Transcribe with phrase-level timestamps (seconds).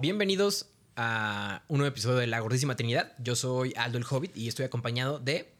[0.00, 0.66] Bienvenidos
[0.96, 3.12] a un nuevo episodio de La Gordísima Trinidad.
[3.18, 5.52] Yo soy Aldo el Hobbit y estoy acompañado de...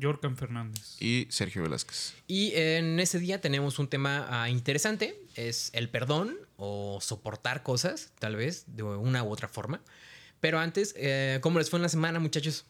[0.00, 0.96] Jorkan Fernández.
[1.02, 2.14] Y Sergio Velázquez.
[2.26, 8.10] Y en ese día tenemos un tema ah, interesante, es el perdón o soportar cosas,
[8.18, 9.82] tal vez, de una u otra forma.
[10.40, 12.64] Pero antes, eh, ¿cómo les fue en la semana, muchachos?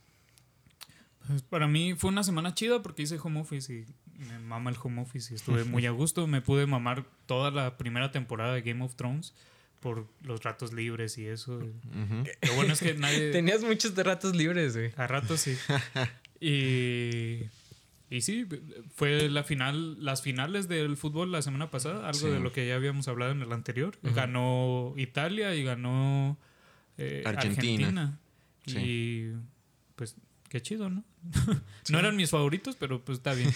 [1.29, 3.87] Pues para mí fue una semana chida porque hice home office y
[4.19, 6.27] me mama el home office y estuve muy a gusto.
[6.27, 9.33] Me pude mamar toda la primera temporada de Game of Thrones
[9.85, 11.61] por los ratos libres y eso.
[11.61, 13.31] Lo bueno es que nadie...
[13.33, 14.93] Tenías muchos de ratos libres, güey.
[14.97, 15.59] A ratos sí.
[16.41, 17.51] y...
[18.09, 18.47] Y sí,
[18.95, 22.31] fue la final, las finales del fútbol la semana pasada, algo Sí.
[22.31, 23.99] de lo que ya habíamos hablado en el anterior.
[24.03, 26.39] Ganó Italia y ganó
[26.97, 27.87] eh, Argentina.
[27.89, 28.19] Argentina.
[28.67, 28.79] Sí.
[28.79, 29.33] Y
[29.97, 30.17] pues
[30.49, 31.05] qué chido, ¿no?
[31.91, 33.51] no eran mis favoritos, pero pues está bien.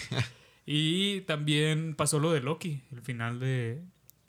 [0.66, 3.80] y también pasó lo de Loki, el final de,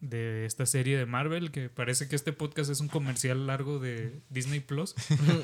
[0.02, 4.22] de esta serie de Marvel, que parece que este podcast es un comercial largo de
[4.30, 4.96] Disney Plus.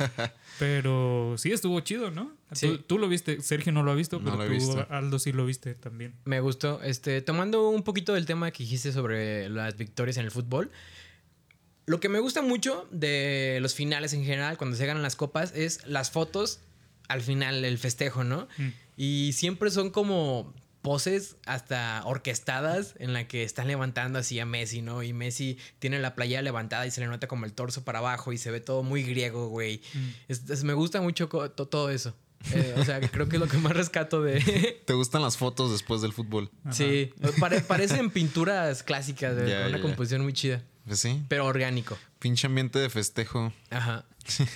[0.60, 2.32] pero sí estuvo chido, ¿no?
[2.54, 2.68] Sí.
[2.68, 4.88] Tú, tú lo viste, Sergio no lo ha visto, No pero tú, visto.
[4.90, 6.14] Aldo, sí lo viste también.
[6.26, 6.82] Me gustó.
[6.84, 10.72] Este, tomando un poquito del tema que dijiste sobre las victorias en el fútbol.
[11.86, 15.54] Lo que me gusta mucho de los finales en general, cuando se ganan las copas,
[15.56, 16.62] es las fotos
[17.08, 18.48] al final, el festejo, ¿no?
[18.58, 18.68] Mm.
[18.98, 20.54] Y siempre son como
[20.86, 25.04] poses hasta orquestadas en la que están levantando así a Messi, ¿no?
[25.04, 28.32] Y Messi tiene la playera levantada y se le nota como el torso para abajo
[28.32, 29.82] y se ve todo muy griego, güey.
[29.94, 30.08] Mm.
[30.30, 32.16] Es- es- me gusta mucho todo eso.
[32.54, 35.72] Eh, o sea, creo que es lo que más rescato de, ¿Te gustan las fotos
[35.72, 36.52] después del fútbol?
[36.72, 41.24] Sí, pare- parecen pinturas clásicas, con una composición muy chida, Pues sí.
[41.28, 41.98] pero orgánico.
[42.20, 43.52] Pinche ambiente de festejo.
[43.72, 44.06] Ajá.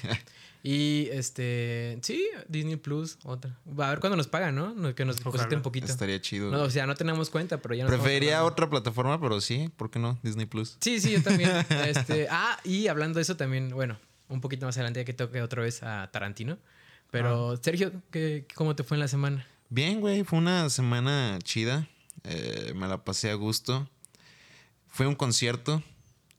[0.61, 3.57] Y este, sí, Disney Plus, otra.
[3.67, 4.93] Va a ver cuándo nos pagan, ¿no?
[4.93, 5.87] Que nos depositen un poquito.
[5.87, 6.51] Estaría chido.
[6.51, 9.89] No, o sea, no tenemos cuenta, pero ya nos Preferiría otra plataforma, pero sí, ¿por
[9.89, 10.19] qué no?
[10.21, 10.77] Disney Plus.
[10.81, 11.49] Sí, sí, yo también.
[11.89, 13.97] Este, ah, y hablando de eso también, bueno,
[14.27, 16.57] un poquito más adelante ya que toque otra vez a Tarantino.
[17.09, 19.47] Pero, Sergio, ¿qué, ¿cómo te fue en la semana?
[19.69, 21.87] Bien, güey, fue una semana chida.
[22.23, 23.89] Eh, me la pasé a gusto.
[24.87, 25.81] Fue un concierto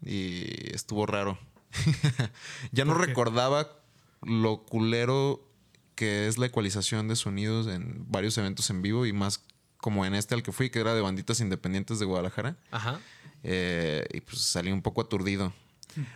[0.05, 1.39] y estuvo raro.
[2.73, 3.80] ya no recordaba
[4.23, 5.47] lo culero
[5.95, 9.45] que es la ecualización de sonidos en varios eventos en vivo y más
[9.77, 12.57] como en este al que fui, que era de banditas independientes de Guadalajara.
[12.71, 13.01] Ajá.
[13.43, 15.53] Eh, y pues salí un poco aturdido.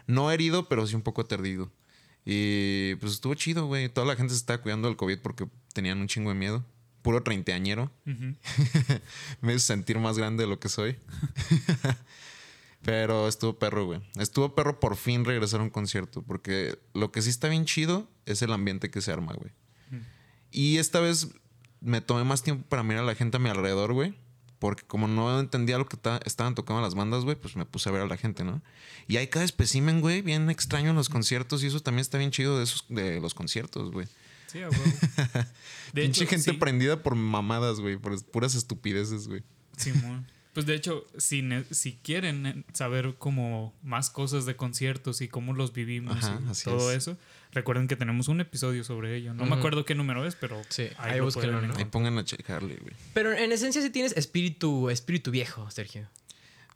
[0.06, 1.70] No herido, pero sí un poco aturdido.
[2.24, 3.88] Y pues estuvo chido, güey.
[3.88, 6.64] Toda la gente se estaba cuidando del COVID porque tenían un chingo de miedo.
[7.02, 7.90] Puro treintañero.
[9.40, 10.96] Me hizo sentir más grande de lo que soy.
[12.84, 14.00] Pero estuvo perro, güey.
[14.18, 16.22] Estuvo perro por fin regresar a un concierto.
[16.22, 19.52] Porque lo que sí está bien chido es el ambiente que se arma, güey.
[20.50, 21.28] Y esta vez
[21.80, 24.14] me tomé más tiempo para mirar a la gente a mi alrededor, güey.
[24.60, 27.88] Porque como no entendía lo que ta- estaban tocando las bandas, güey, pues me puse
[27.88, 28.62] a ver a la gente, ¿no?
[29.08, 31.62] Y hay cada espécimen, güey, bien extraño en los conciertos.
[31.64, 34.06] Y eso también está bien chido de esos de los conciertos, güey.
[34.46, 34.72] Sí, huevo.
[35.92, 36.56] De Pinche hecho, gente sí.
[36.56, 37.96] prendida por mamadas, güey.
[37.96, 39.42] Por puras estupideces, güey.
[39.76, 40.26] Simón.
[40.54, 45.28] Pues de hecho, si, ne- si quieren eh, saber como más cosas de conciertos y
[45.28, 46.98] cómo los vivimos Ajá, y todo es.
[46.98, 47.18] eso,
[47.52, 49.34] recuerden que tenemos un episodio sobre ello.
[49.34, 51.76] No me acuerdo qué número es, pero Sí, ahí ahí, lo búsquenlo, pueden ¿no?
[51.76, 52.94] Ahí pongan a checarle, güey.
[53.12, 56.08] Pero en esencia sí tienes espíritu, espíritu viejo, Sergio.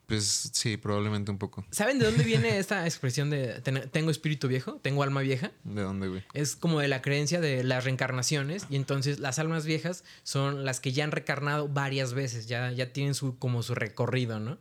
[0.08, 1.66] Pues sí, probablemente un poco.
[1.70, 4.80] ¿Saben de dónde viene esta expresión de ten- tengo espíritu viejo?
[4.82, 5.52] ¿Tengo alma vieja?
[5.64, 6.24] ¿De dónde, güey?
[6.32, 10.80] Es como de la creencia de las reencarnaciones y entonces las almas viejas son las
[10.80, 14.56] que ya han reencarnado varias veces, ya, ya tienen su, como su recorrido, ¿no?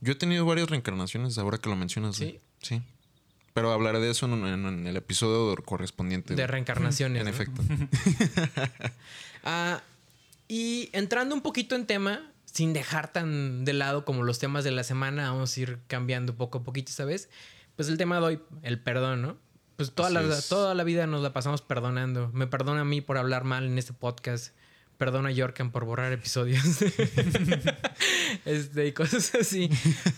[0.00, 2.24] Yo he tenido varias reencarnaciones ahora que lo mencionas, ¿Sí?
[2.24, 2.40] güey.
[2.62, 2.82] Sí.
[3.52, 6.34] Pero hablaré de eso en, en- en el episodio correspondiente.
[6.36, 7.18] De reencarnaciones.
[7.20, 7.30] En ¿no?
[7.30, 7.62] efecto.
[9.44, 9.82] Ah,
[10.48, 14.70] y entrando un poquito en tema, sin dejar tan de lado como los temas de
[14.70, 17.28] la semana, vamos a ir cambiando poco a poquito esta vez.
[17.76, 19.36] Pues el tema de hoy, el perdón, ¿no?
[19.76, 20.48] Pues toda, Así la, es.
[20.48, 22.30] toda la vida nos la pasamos perdonando.
[22.32, 24.54] Me perdona a mí por hablar mal en este podcast.
[24.98, 26.62] Perdona a Yorkan por borrar episodios.
[28.44, 29.68] este, y cosas así.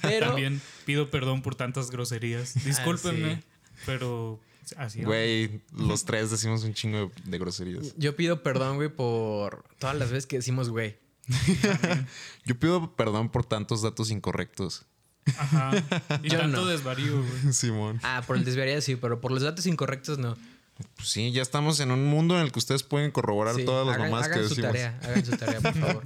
[0.02, 2.62] Pero También pido perdón por tantas groserías.
[2.64, 3.82] Discúlpenme, Ah, sí.
[3.86, 4.40] pero
[4.76, 5.02] así.
[5.02, 7.94] Güey, los tres decimos un chingo de groserías.
[7.96, 10.96] yo pido perdón, güey, por todas las veces que decimos güey.
[12.44, 14.84] Yo pido perdón por tantos datos incorrectos.
[15.38, 15.72] Ajá.
[16.22, 16.66] Y Yo tanto no.
[16.66, 17.52] desvarío, güey.
[17.52, 18.00] Simón.
[18.02, 20.36] Ah, por el desviaría sí, pero por los datos incorrectos no.
[20.96, 23.86] Pues sí, ya estamos en un mundo en el que ustedes pueden corroborar Sí, todas
[23.86, 24.72] las hagan, mamás que hagan su decimos.
[24.72, 26.04] tarea, hagan su tarea, por favor.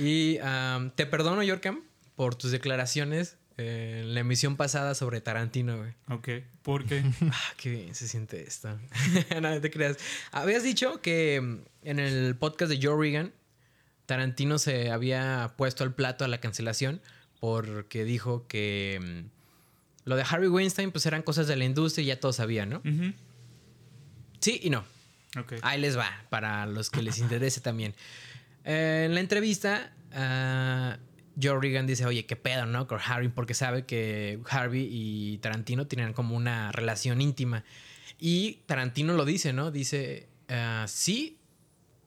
[0.00, 0.38] Y
[0.96, 1.80] te perdono, Yorkam,
[2.16, 5.92] por tus declaraciones en la emisión pasada sobre Tarantino, güey.
[6.08, 6.28] Ok.
[6.62, 7.04] ¿Por qué?
[7.30, 8.76] Ah, qué bien se siente esto.
[9.34, 9.96] no, no te creas.
[10.32, 13.32] Habías dicho que mm, en el podcast de Joe Regan,
[14.10, 17.00] Tarantino se había puesto al plato a la cancelación
[17.38, 22.06] porque dijo que mm, Lo de Harvey Weinstein, pues eran cosas de la industria y
[22.06, 22.82] ya todos sabían, ¿no?
[24.40, 24.84] Sí y no.
[25.62, 27.94] Ahí les va, para los que les interese también.
[28.64, 30.98] Eh, en la entrevista, ah,
[31.40, 32.88] Joe Regan dice, oye, qué pedo, ¿no?
[32.88, 37.62] Con Harvey, porque sabe que Harvey y Tarantino tienen como una relación íntima.
[38.18, 39.70] Y Tarantino lo dice, ¿no?
[39.70, 41.38] Dice, ah, sí,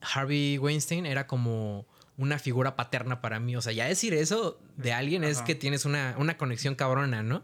[0.01, 3.55] Harvey Weinstein era como una figura paterna para mí.
[3.55, 7.43] O sea, ya decir eso de alguien es que tienes una, una conexión cabrona, ¿no?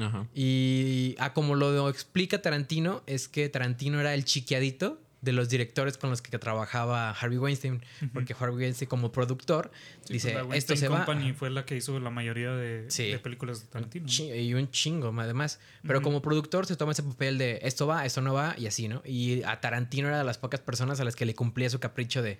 [0.00, 0.26] Ajá.
[0.34, 5.98] Y a como lo explica Tarantino, es que Tarantino era el chiquiadito de los directores
[5.98, 7.82] con los que trabajaba Harvey Weinstein.
[8.14, 9.70] Porque Harvey Weinstein como productor
[10.06, 11.04] Sí, dice, pues la esto se va...
[11.04, 13.10] Company fue la que hizo la mayoría de, Sí.
[13.10, 14.06] de películas de Tarantino.
[14.08, 15.60] y un chingo, además.
[15.86, 18.88] Pero como productor se toma ese papel de esto va, esto no va y así,
[18.88, 19.02] ¿no?
[19.04, 22.22] Y a Tarantino era de las pocas personas a las que le cumplía su capricho
[22.22, 22.38] de,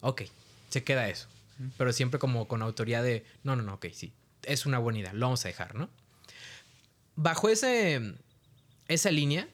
[0.00, 0.22] ok,
[0.70, 1.28] se queda eso.
[1.76, 4.14] Pero siempre como con autoridad de, no, no, no, ok, sí,
[4.44, 5.90] es una buena idea, lo vamos a dejar, ¿no?
[7.16, 8.14] Bajo ese,
[8.88, 9.46] esa línea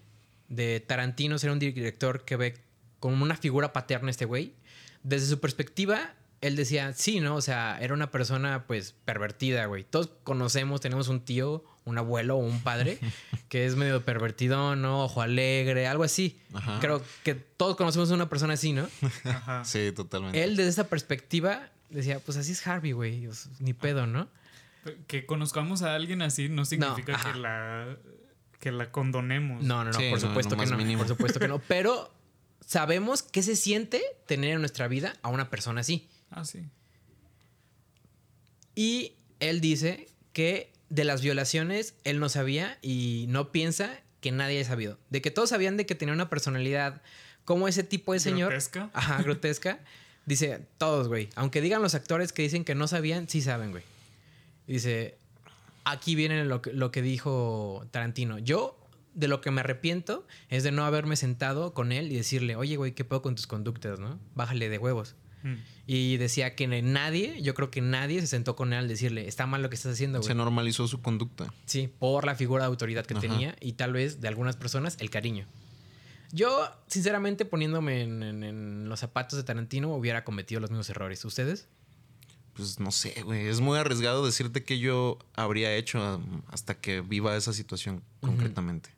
[0.48, 2.54] de Tarantino ser un director que ve
[3.00, 4.54] como una figura paterna este güey,
[5.02, 7.36] desde su perspectiva, él decía, sí, ¿no?
[7.36, 9.84] O sea, era una persona pues pervertida, güey.
[9.84, 12.98] Todos conocemos, tenemos un tío, un abuelo o un padre
[13.48, 15.04] que es medio pervertido, ¿no?
[15.04, 16.38] Ojo alegre, algo así.
[16.52, 16.78] Ajá.
[16.80, 18.86] Creo que todos conocemos a una persona así, ¿no?
[19.24, 19.64] Ajá.
[19.64, 20.42] Sí, totalmente.
[20.44, 23.28] Él desde esa perspectiva decía, pues así es Harvey, güey.
[23.60, 24.28] Ni pedo, ¿no?
[25.06, 27.96] Que conozcamos a alguien así no significa que la
[28.60, 29.62] que la condonemos.
[29.62, 30.76] No, no, no, Sí, por supuesto no que no.
[30.76, 30.98] mínimo.
[31.00, 31.58] Por supuesto que no.
[31.68, 32.12] Pero
[32.64, 36.08] sabemos qué se siente tener en nuestra vida a una persona así.
[36.30, 36.64] Ah, sí.
[38.74, 44.58] Y él dice que de las violaciones él no sabía y no piensa que nadie
[44.58, 44.98] haya sabido.
[45.10, 47.02] De que todos sabían de que tenía una personalidad
[47.44, 48.50] como ese tipo de señor.
[48.50, 48.90] Grotesca.
[48.92, 49.80] Ajá, grotesca.
[50.26, 51.28] Dice, todos, güey.
[51.36, 53.84] Aunque digan los actores que dicen que no sabían, sí saben, güey.
[54.66, 55.16] Dice,
[55.84, 58.38] aquí viene lo que, lo que dijo Tarantino.
[58.38, 58.76] Yo,
[59.14, 62.76] de lo que me arrepiento, es de no haberme sentado con él y decirle, oye,
[62.76, 64.18] güey, ¿qué puedo con tus conductas, no?
[64.34, 65.14] Bájale de huevos.
[65.44, 65.54] Mm.
[65.88, 69.46] Y decía que nadie, yo creo que nadie se sentó con él al decirle, está
[69.46, 70.36] mal lo que estás haciendo, Se güey.
[70.38, 71.52] normalizó su conducta.
[71.64, 73.20] Sí, por la figura de autoridad que Ajá.
[73.20, 75.46] tenía y tal vez de algunas personas el cariño.
[76.32, 81.24] Yo, sinceramente, poniéndome en, en- en los zapatos de Tarantino, hubiera cometido los mismos errores.
[81.24, 81.68] ¿Ustedes?
[82.54, 83.46] Pues no sé, güey.
[83.46, 88.90] Es muy arriesgado decirte que yo habría hecho um, hasta que viva esa situación concretamente.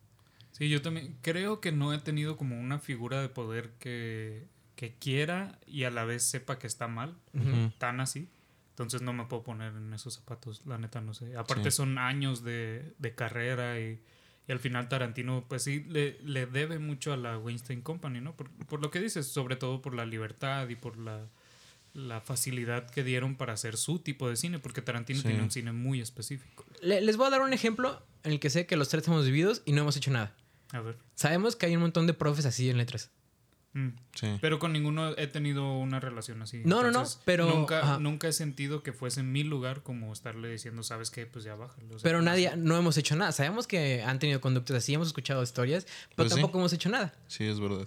[0.52, 4.46] Sí, yo también creo que no he tenido como una figura de poder que,
[4.78, 7.16] que quiera y a la vez sepa que está mal,
[7.78, 8.28] tan así.
[8.70, 11.36] Entonces no me puedo poner en esos zapatos, la neta no sé.
[11.36, 11.78] Aparte Sí.
[11.78, 14.00] son años de, de carrera y,
[14.46, 18.36] y al final Tarantino pues sí le, le debe mucho a la Weinstein Company, ¿no?
[18.36, 21.26] Por, por lo que dices, sobre todo por la libertad y por la,
[21.92, 25.26] la facilidad que dieron para hacer su tipo de cine, porque Tarantino Sí.
[25.26, 26.64] tiene un cine muy específico.
[26.80, 29.24] Le- les voy a dar un ejemplo en el que sé que los tres hemos
[29.26, 30.36] vivido y no hemos hecho nada.
[30.70, 30.96] A ver.
[31.16, 33.10] Sabemos que hay un montón de profes así en letras.
[33.74, 33.88] Mm.
[34.14, 34.38] Sí.
[34.40, 36.62] Pero con ninguno he tenido una relación así.
[36.64, 37.98] No, no, no, pero- Nunca, ajá.
[37.98, 41.26] nunca he sentido que fuese en mi lugar como estarle diciendo, ¿sabes qué?
[41.26, 41.96] Pues ya bájalo.
[41.96, 43.30] O sea, Pero nadie, no hemos hecho nada.
[43.32, 46.34] Sabemos que han tenido conductas así, hemos escuchado historias, pero Pues sí.
[46.36, 47.14] tampoco hemos hecho nada.
[47.26, 47.86] Sí, es verdad.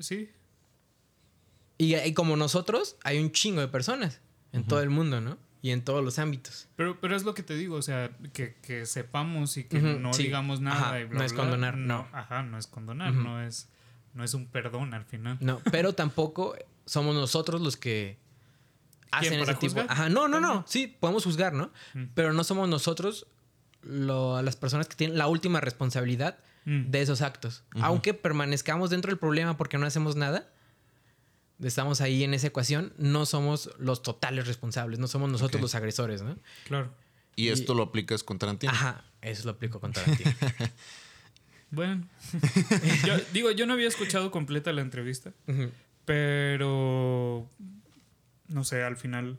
[0.00, 0.30] Sí.
[1.76, 4.20] Y, y como nosotros, hay un chingo de personas
[4.52, 5.38] en todo el mundo, ¿no?
[5.60, 6.68] Y en todos los ámbitos.
[6.76, 10.12] Pero, pero es lo que te digo, o sea, que, que sepamos y que no
[10.12, 10.24] sí.
[10.24, 10.80] digamos nada.
[10.88, 12.08] Ajá, y bla, no es bla, condonar, no.
[12.12, 13.68] Ajá, no es condonar, no, es,
[14.18, 15.38] no es un perdón al final.
[15.40, 16.56] No, pero tampoco
[16.86, 18.18] somos nosotros los que
[19.12, 19.74] hacen ¿Quién, ese tipo.
[19.74, 19.86] juzgar?
[19.88, 20.64] Ajá, no, no, no.
[20.66, 21.70] Sí, podemos juzgar, ¿no?
[21.94, 22.04] Mm.
[22.14, 23.28] Pero no somos nosotros
[23.82, 26.90] lo- las personas que tienen la última responsabilidad Mm.
[26.90, 27.62] de esos actos.
[27.80, 30.50] Aunque permanezcamos dentro del problema porque no hacemos nada,
[31.62, 36.22] estamos ahí en esa ecuación, no somos los totales responsables, no somos nosotros los agresores,
[36.22, 36.36] ¿no?
[36.66, 36.92] Claro.
[37.36, 38.72] Y, Y- esto lo aplicas con Tarantino.
[38.72, 40.30] Ajá, eso lo aplico con Tarantino.
[41.70, 42.06] Bueno.
[43.06, 45.32] yo, digo, yo no había escuchado completa la entrevista.
[46.04, 47.50] Pero
[48.48, 49.36] no sé, al final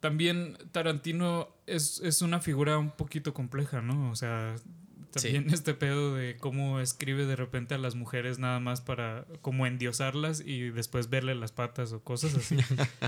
[0.00, 4.10] también Tarantino es, es una figura un poquito compleja, ¿no?
[4.10, 4.56] O sea,
[5.12, 9.66] también este pedo de cómo escribe de repente a las mujeres nada más para como
[9.66, 12.56] endiosarlas y después verle las patas o cosas así.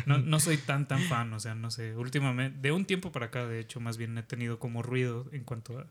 [0.07, 3.27] No, no soy tan tan fan, o sea, no sé, últimamente, de un tiempo para
[3.27, 5.87] acá, de hecho, más bien he tenido como ruido en cuanto a,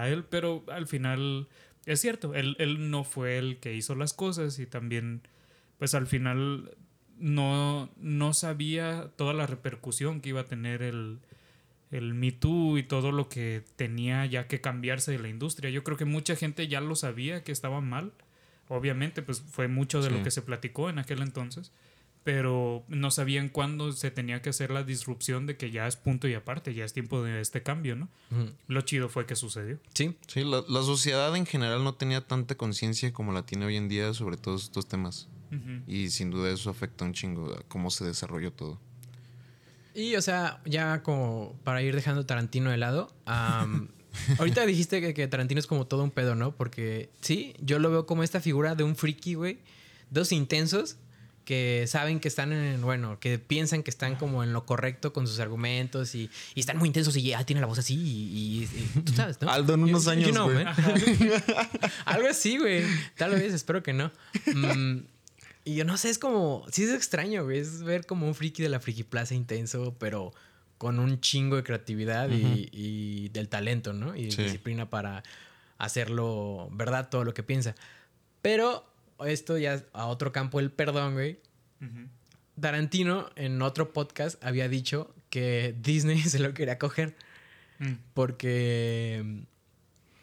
[0.00, 1.48] a él, pero al final
[1.86, 5.22] es cierto, él, él no fue el que hizo las cosas y también,
[5.78, 6.76] pues al final
[7.18, 11.18] no, no sabía toda la repercusión que iba a tener el,
[11.90, 15.70] el Me Too y todo lo que tenía ya que cambiarse de la industria.
[15.70, 18.12] Yo creo que mucha gente ya lo sabía que estaba mal.
[18.68, 20.16] Obviamente, pues fue mucho de Sí.
[20.16, 21.70] lo que se platicó en aquel entonces.
[22.24, 26.26] Pero no sabían cuándo se tenía que hacer la disrupción de que ya es punto
[26.26, 28.08] y aparte, ya es tiempo de este cambio, ¿no?
[28.66, 29.78] Lo chido fue que sucedió.
[29.92, 30.16] Sí.
[30.26, 33.88] Sí, la, la sociedad en general no tenía tanta conciencia como la tiene hoy en
[33.88, 35.28] día sobre todos estos temas.
[35.86, 38.80] Y sin duda eso afecta un chingo a cómo se desarrolló todo.
[39.94, 43.14] Y, o sea, ya como para ir dejando Tarantino de lado,
[44.38, 46.56] ahorita dijiste que, que Tarantino es como todo un pedo, ¿no?
[46.56, 49.58] Porque sí, yo lo veo como esta figura de un friki, güey.
[50.10, 50.96] Dos intensos
[51.44, 55.26] que saben que están en, bueno, que piensan que están como en lo correcto con
[55.26, 58.98] sus argumentos y, y están muy intensos y ya tienen la voz así y, y-
[58.98, 59.50] y tú sabes, ¿no?
[59.50, 60.64] Aldo en You- unos you años, know, güey.
[60.64, 60.74] man.
[62.06, 62.82] Algo así, güey.
[63.16, 64.10] Tal vez, espero que no.
[64.54, 65.00] Mm,
[65.64, 66.64] y yo no sé, es como.
[66.70, 67.58] Sí, es extraño, güey.
[67.58, 70.32] Es ver como un friki de la friki plaza intenso, pero
[70.78, 74.16] con un chingo de creatividad y, y del talento, ¿no?
[74.16, 74.42] Y Sí.
[74.42, 75.22] disciplina para
[75.78, 77.74] hacerlo verdad todo lo que piensa.
[78.42, 78.84] Pero
[79.26, 81.40] esto ya a otro campo el perdón, güey.
[82.60, 87.14] Tarantino en otro podcast había dicho que Disney se lo quería coger
[87.80, 87.94] Mm.
[88.14, 89.24] porque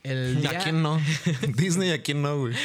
[0.04, 1.02] el ¿A día, quién no?
[1.58, 2.56] Disney, ¿a quién no, güey?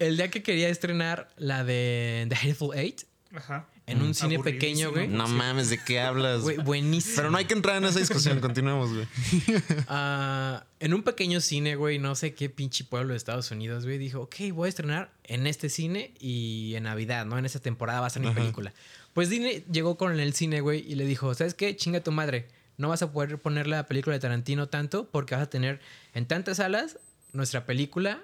[0.00, 3.02] el día que quería estrenar la de The Hateful Eight
[3.32, 3.68] Ajá.
[3.90, 5.08] En un cine pequeño, güey.
[5.08, 6.42] No mames, ¿de qué hablas?
[6.42, 7.16] Güey, buenísimo.
[7.16, 9.06] Pero no hay que entrar en esa discusión, continuemos, güey.
[9.88, 13.98] Ah, en un pequeño cine, güey, no sé qué pinche pueblo de Estados Unidos, güey,
[13.98, 17.38] dijo, ok, voy a estrenar en este cine y en Navidad, ¿no?
[17.38, 18.40] En esta temporada va a ser mi Ajá.
[18.40, 18.72] película.
[19.12, 21.74] Pues Disney llegó con el cine, güey, y le dijo, ¿sabes qué?
[21.76, 22.48] Chinga tu madre.
[22.76, 25.80] No vas a poder poner la película de Tarantino tanto porque vas a tener
[26.14, 26.98] en tantas salas
[27.32, 28.22] nuestra película,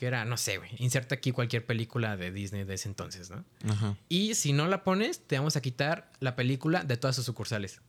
[0.00, 3.44] que era, no sé, güey, inserta aquí cualquier película de Disney de ese entonces, ¿no?
[3.68, 3.98] Ajá.
[4.08, 7.82] Y si no la pones, te vamos a quitar la película de todas sus sucursales.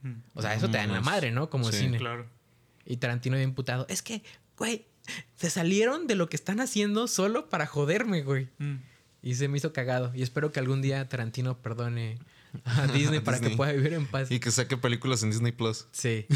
[0.00, 0.14] Mm.
[0.32, 1.50] O sea, eso te da en la madre, ¿no?
[1.50, 1.80] Como Sí.
[1.80, 1.98] cine.
[1.98, 2.26] Claro.
[2.86, 3.84] Y Tarantino había imputado.
[3.90, 4.22] Es que,
[4.56, 4.86] güey,
[5.34, 8.48] se salieron de lo que están haciendo solo para joderme, güey.
[8.56, 8.76] Mm.
[9.20, 10.12] Y se me hizo cagado.
[10.14, 12.18] Y espero que algún día Tarantino perdone
[12.64, 14.30] a Disney para que pueda vivir en paz.
[14.30, 15.86] Y que saque películas en Disney Plus.
[15.92, 16.26] Sí.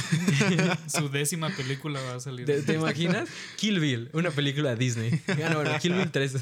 [0.87, 2.47] Su décima película va a salir.
[2.47, 3.29] ¿Te, te imaginas?
[3.57, 5.21] Kill Bill, una película de Disney.
[5.29, 6.35] Ah, no, bueno, Kill Bill 3.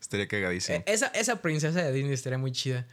[0.00, 0.78] Estaría cagadísimo.
[0.78, 2.86] Eh, esa, esa princesa de Disney estaría muy chida.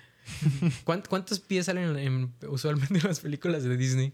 [0.85, 4.13] ¿Cuánt- ¿Cuántos pies salen en- usualmente en las películas de Disney?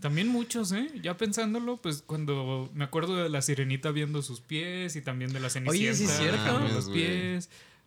[0.00, 0.88] También muchos, ¿eh?
[1.02, 5.38] Ya pensándolo, pues cuando me acuerdo de la sirenita viendo sus pies y también de
[5.38, 6.58] la cenicienta Oye, sí es cierto.
[6.74, 7.38] los güey.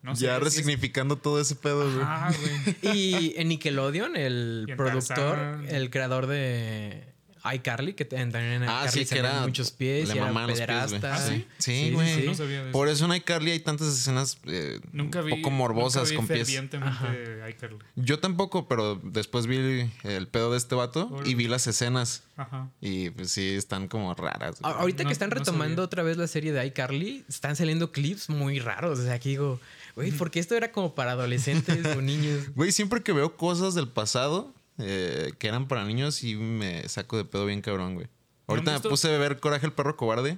[0.04, 0.10] Pies.
[0.12, 2.06] No sé, ya es- resignificando todo ese pedo, güey.
[2.06, 2.32] Ah,
[2.82, 2.96] güey.
[2.98, 7.12] Y en Nickelodeon, el en productor, el creador de
[7.56, 10.46] iCarly, que también en Ah, iCarly sí, que era- muchos pies le y era los
[10.46, 10.68] pies, güey.
[11.02, 11.16] pederasta.
[11.16, 11.46] ¿Ah, sí?
[11.58, 12.26] Sí, güey.
[12.26, 12.72] No sabía de eso.
[12.72, 15.34] Por eso en iCarly hay tantas escenas eh, Nunca vi.
[15.34, 16.50] un poco morbosas nunca vi con pies.
[17.50, 17.80] iCarly.
[17.96, 22.24] Yo tampoco, pero después vi el pedo de este vato y vi las escenas.
[22.38, 22.70] Ajá.
[22.82, 24.58] Y pues sí, están como raras.
[24.62, 28.60] Ahorita No- que están retomando otra vez la serie de iCarly, están saliendo clips muy
[28.60, 29.00] raros.
[29.00, 29.60] O sea, aquí digo,
[29.96, 32.50] güey, porque esto era como para adolescentes o niños.
[32.56, 37.18] Güey, siempre que veo cosas del pasado eh, que eran para niños y me saco
[37.18, 38.08] de pedo bien cabrón, güey.
[38.48, 40.38] Ahorita me puse a ver Coraje el perro cobarde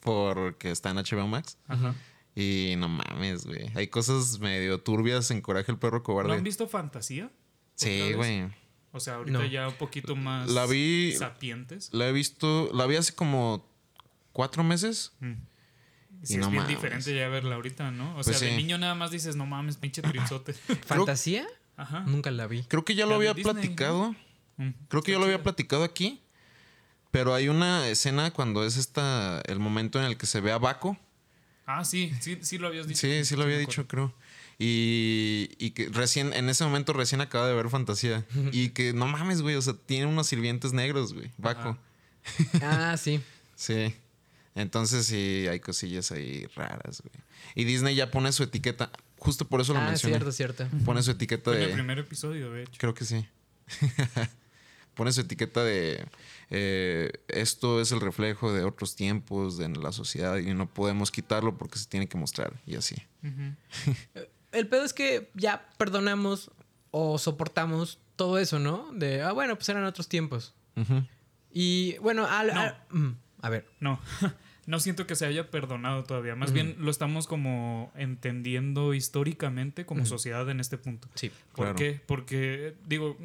[0.00, 1.56] porque está en HBO Max.
[1.68, 1.94] Ajá.
[2.34, 3.70] Y no mames, güey.
[3.74, 6.32] Hay cosas medio turbias en Coraje el perro ¿No cobarde.
[6.34, 7.26] han visto Fantasía?
[7.26, 7.34] ¿Otra
[7.76, 8.48] Sí, güey.
[8.92, 9.44] O sea, ahorita No.
[9.46, 11.90] ya un poquito más La vi- sapientes.
[11.92, 13.68] La he visto, la vi hace como
[14.32, 15.12] cuatro meses.
[15.20, 15.32] Mm.
[16.24, 16.68] Sí, Y es bien mames.
[16.68, 18.12] diferente ya verla ahorita, ¿no?
[18.12, 18.56] O Pues sea, de sí.
[18.56, 20.52] niño nada más dices, no mames, pinche trinzote.
[20.86, 21.46] ¿Fantasía?
[21.76, 22.00] Ajá.
[22.06, 22.62] Nunca la vi.
[22.64, 24.14] Creo que ya La lo de había Disney, platicado.
[24.56, 24.70] Mm.
[24.88, 26.20] Creo que ya lo había platicado aquí.
[27.10, 30.58] Pero hay una escena cuando es esta el momento en el que se ve a
[30.58, 30.98] Baco.
[31.66, 33.00] Ah, sí, sí, sí lo habías dicho.
[33.00, 34.12] Sí, sí lo había dicho, creo.
[34.58, 38.24] Y, y que recién, en ese momento recién acaba de ver Fantasía.
[38.52, 39.54] y que no mames, güey.
[39.56, 41.30] O sea, tiene unos sirvientes negros, güey.
[41.38, 41.76] Baco.
[42.62, 43.20] Ah, sí.
[43.56, 43.94] Sí.
[44.54, 47.24] Entonces sí, hay cosillas ahí raras, güey.
[47.54, 48.90] Y Disney ya pone su etiqueta.
[49.18, 50.16] Justo por eso lo Ah, mencioné.
[50.16, 50.66] cierto, cierto.
[50.84, 51.74] Pone su etiqueta en el de.
[51.74, 52.72] primer episodio, de hecho.
[52.78, 53.26] Creo que sí.
[54.94, 56.06] Pone su etiqueta de
[56.50, 61.58] eh, esto es el reflejo de otros tiempos de la sociedad y no podemos quitarlo
[61.58, 62.94] porque se tiene que mostrar y así.
[64.52, 66.52] El pedo es que ya perdonamos
[66.92, 68.92] o soportamos todo eso, ¿no?
[68.92, 70.54] De, ah, bueno, pues eran otros tiempos.
[71.50, 72.60] Y bueno, al- No.
[72.60, 73.66] al- mm, a ver.
[73.80, 73.98] No,
[74.66, 76.34] no siento que se haya perdonado todavía.
[76.36, 81.08] Más bien lo estamos como entendiendo históricamente como sociedad en este punto.
[81.14, 81.30] Sí.
[81.54, 81.76] ¿Por Claro.
[81.76, 82.00] qué?
[82.06, 83.16] Porque, digo,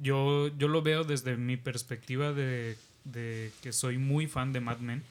[0.00, 4.78] yo, yo lo veo desde mi perspectiva de, de que soy muy fan de Mad
[4.78, 5.02] Men.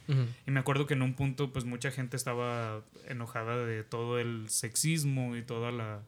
[0.48, 4.50] Y me acuerdo que en un punto, pues mucha gente estaba enojada de todo el
[4.50, 6.02] sexismo y toda la.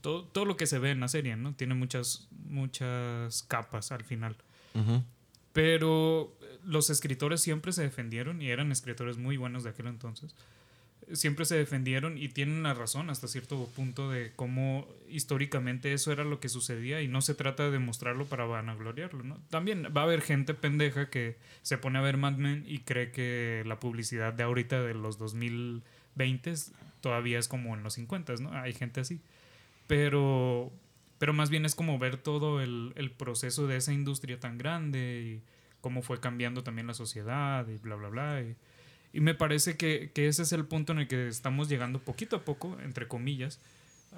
[0.00, 1.54] Todo, todo lo que se ve en la serie, ¿no?
[1.54, 4.36] Tiene muchas, muchas capas al final.
[5.52, 10.34] Pero los escritores siempre se defendieron y eran escritores muy buenos de aquel entonces.
[11.12, 16.24] siempre se defendieron y tienen la razón hasta cierto punto de cómo históricamente eso era
[16.24, 19.38] lo que sucedía y no se trata de demostrarlo para vanagloriarlo, ¿no?
[19.50, 23.10] También va a haber gente pendeja que se pone a ver Mad Men y cree
[23.10, 26.54] que la publicidad de ahorita de los 2020
[27.02, 28.52] todavía es como en los 50, ¿no?
[28.52, 29.20] Hay gente así.
[29.86, 30.72] Pero,
[31.18, 35.42] pero más bien es como ver todo el, el proceso de esa industria tan grande
[35.84, 38.40] cómo fue cambiando también la sociedad y bla, bla, bla.
[38.40, 38.56] Y,
[39.12, 42.36] y me parece que, que, ese es el punto en el que estamos llegando poquito
[42.36, 43.60] a poco, entre comillas,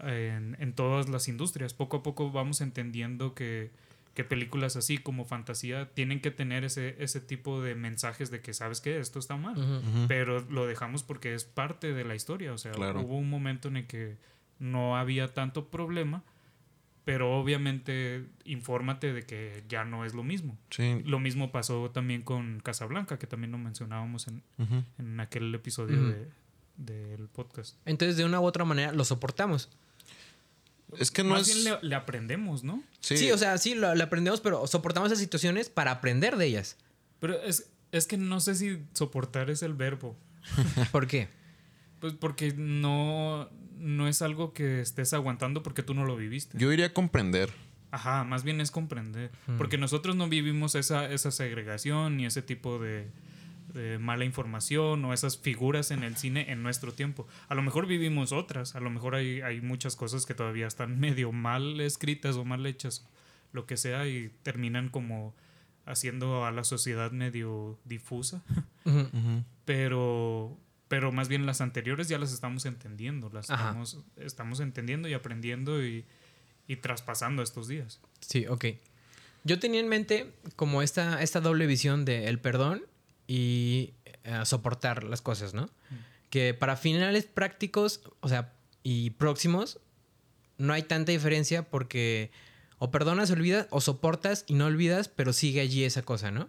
[0.04, 1.75] en, en todas las industrias.
[1.75, 3.73] Poco a poco vamos entendiendo que,
[4.14, 8.54] que, películas así como fantasía tienen que tener ese, ese tipo de mensajes de que
[8.54, 10.06] sabes que esto está mal, uh -huh.
[10.06, 12.52] pero lo dejamos porque es parte de la historia.
[12.52, 13.00] O sea, claro.
[13.00, 14.18] hubo un momento en el que
[14.61, 16.23] no había tanto problema
[17.06, 20.58] pero obviamente infórmate de que ya no es lo mismo.
[20.70, 21.02] Sí.
[21.04, 24.84] Lo mismo pasó también con Casablanca, que también lo mencionábamos en, uh -huh.
[24.98, 26.26] en aquel episodio uh -huh.
[26.76, 27.76] de, del podcast.
[27.84, 29.70] Entonces, de una u otra manera, lo soportamos.
[30.98, 31.62] Es que no Más es...
[31.62, 32.82] bien le, le, aprendemos, ¿no?
[32.98, 33.16] Sí.
[33.16, 36.76] sí, o sea, sí, lo, le aprendemos, pero soportamos esas situaciones para aprender de ellas.
[37.20, 40.16] Pero es, es que no sé si soportar es el verbo.
[40.90, 41.28] ¿Por qué?
[42.00, 43.48] Pues porque no,
[43.78, 46.59] no es algo que estés aguantando porque tú no lo viviste.
[46.59, 47.50] Yo iría a comprender.
[47.90, 49.30] Ajá, más bien es comprender.
[49.47, 49.56] Hmm.
[49.56, 53.09] Porque nosotros no vivimos esa, esa segregación ni ese tipo de,
[53.73, 57.26] de, mala información o esas figuras en el cine en nuestro tiempo.
[57.49, 60.99] A lo mejor vivimos otras, a lo mejor hay, hay muchas cosas que todavía están
[61.00, 63.06] medio mal escritas o mal hechas,
[63.52, 65.35] lo que sea, y terminan como
[65.85, 68.42] haciendo a la sociedad medio difusa.
[68.85, 69.45] Uh -huh, uh -huh.
[69.64, 75.14] Pero pero más bien las anteriores ya las estamos entendiendo, las estamos, estamos, entendiendo y
[75.14, 76.05] aprendiendo y,
[76.69, 78.00] y, traspasando estos días.
[78.21, 78.66] Sí, ok.
[79.45, 82.83] Yo tenía en mente como esta, esta doble visión de el perdón
[83.26, 85.64] y uh, soportar las cosas, ¿no?
[85.64, 85.95] Mm.
[86.31, 88.52] Que para finales prácticos, o sea,
[88.83, 89.81] y próximos,
[90.59, 92.31] no hay tanta diferencia porque
[92.78, 96.49] o perdonas, olvidas, o soportas y no olvidas, pero sigue allí esa cosa, ¿no?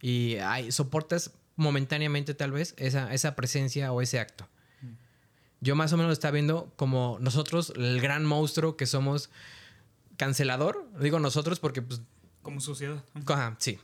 [0.00, 4.46] Y hay, soportas momentáneamente tal vez esa, esa presencia o ese acto.
[4.82, 4.92] Mm.
[5.62, 9.30] Yo más o menos está viendo como nosotros, el gran monstruo que somos
[10.18, 10.86] cancelador.
[11.00, 12.02] Digo nosotros porque pues...
[12.42, 13.02] Como sociedad.
[13.26, 13.78] Ajá, sí.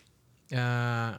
[0.51, 1.17] Uh,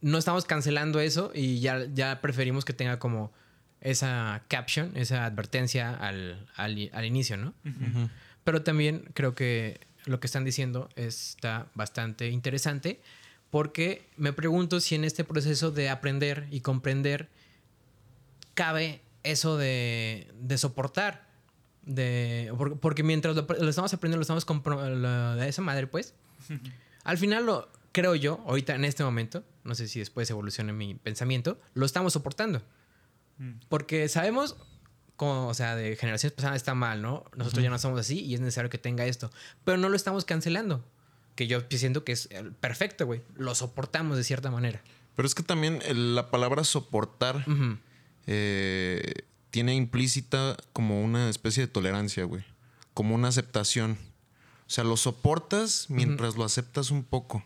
[0.00, 3.32] no estamos cancelando eso y ya, ya preferimos que tenga como
[3.80, 7.54] esa caption, esa advertencia al, al, al inicio, ¿no?
[7.64, 8.10] Uh -huh.
[8.44, 13.00] Pero también creo que lo que están diciendo está bastante interesante
[13.50, 17.28] porque me pregunto si en este proceso de aprender y comprender
[18.54, 21.28] cabe eso de, de soportar.
[21.82, 26.14] De, porque mientras lo, lo, estamos aprendiendo, lo estamos comprando de esa madre, pues.
[27.04, 30.94] al final, lo creo yo, ahorita en este momento, no sé si después evolucione mi
[30.94, 32.62] pensamiento, lo estamos soportando.
[33.38, 33.52] Mm.
[33.70, 34.56] Porque sabemos,
[35.16, 37.24] como, o sea, de generaciones pasadas está mal, ¿no?
[37.34, 37.64] Nosotros uh -huh.
[37.64, 39.30] ya no somos así y es necesario que tenga esto.
[39.64, 40.84] Pero no lo estamos cancelando
[41.38, 43.22] que yo siento que es perfecto, güey.
[43.36, 44.82] Lo soportamos de cierta manera.
[45.14, 45.80] Pero es que también
[46.16, 47.78] la palabra soportar uh -huh.
[48.26, 52.42] eh, tiene implícita como una especie de tolerancia, güey.
[52.92, 53.98] Como una aceptación.
[54.66, 56.38] O sea, lo soportas mientras uh -huh.
[56.38, 57.44] lo aceptas un poco.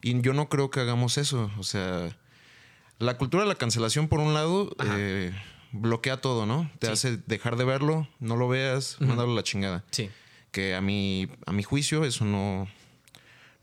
[0.00, 1.50] Y yo no creo que hagamos eso.
[1.58, 2.16] O sea,
[3.00, 5.32] la cultura de la cancelación, por un lado, eh,
[5.72, 6.70] bloquea todo, ¿no?
[6.78, 6.92] Te sí.
[6.92, 9.06] hace dejar de verlo, no lo veas, uh -huh.
[9.08, 9.84] mándalo a la chingada.
[9.90, 10.08] Sí.
[10.52, 12.68] Que a mi, a mi juicio eso no,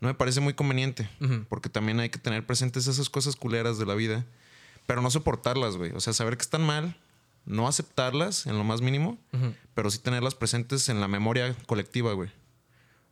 [0.00, 1.08] no me parece muy conveniente.
[1.20, 1.46] Uh -huh.
[1.48, 4.26] Porque también hay que tener presentes esas cosas culeras de la vida.
[4.86, 5.92] Pero no soportarlas, güey.
[5.92, 6.96] O sea, saber que están mal,
[7.44, 9.54] no aceptarlas en lo más mínimo, uh -huh.
[9.74, 12.28] pero sí tenerlas presentes en la memoria colectiva, güey.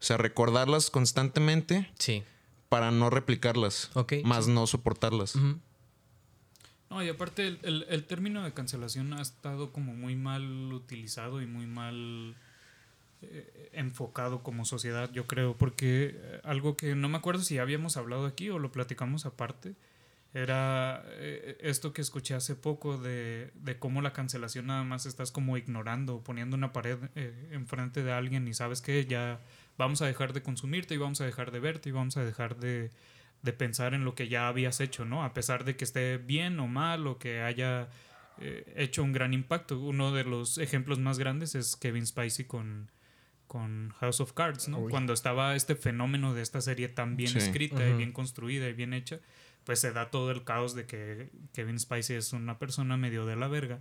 [0.01, 1.90] O sea, recordarlas constantemente.
[1.99, 2.23] Sí.
[2.68, 3.90] Para no replicarlas.
[3.94, 4.14] Ok.
[4.25, 4.51] Más sí.
[4.51, 5.37] no soportarlas.
[5.37, 5.59] Uh -huh.
[6.90, 11.40] No, y aparte el, el, el, término de cancelación ha estado como muy mal utilizado
[11.42, 12.37] y muy mal
[13.72, 18.26] enfocado como sociedad, yo creo, porque eh, algo que no me acuerdo si habíamos hablado
[18.26, 19.74] aquí o lo platicamos aparte,
[20.32, 25.30] era eh, esto que escuché hace poco de, de, cómo la cancelación nada más estás
[25.30, 29.40] como ignorando, poniendo una pared eh, enfrente de alguien y sabes que ya
[29.78, 32.56] vamos a dejar de consumirte y vamos a dejar de verte y vamos a dejar
[32.56, 32.90] de,
[33.42, 35.22] de pensar en lo que ya habías hecho, ¿no?
[35.24, 37.88] A pesar de que esté bien o mal o que haya
[38.40, 39.78] eh, hecho un gran impacto.
[39.78, 42.90] Uno de los ejemplos más grandes es Kevin Spacey con
[43.46, 44.78] con House of Cards, ¿no?
[44.78, 44.90] Uy.
[44.90, 47.38] Cuando estaba este fenómeno de esta serie tan bien sí.
[47.38, 47.94] escrita uh -huh.
[47.94, 49.20] y bien construida y bien hecha,
[49.64, 53.37] pues se da todo el caos de que Kevin Spacey es una persona medio de
[53.37, 53.80] la verga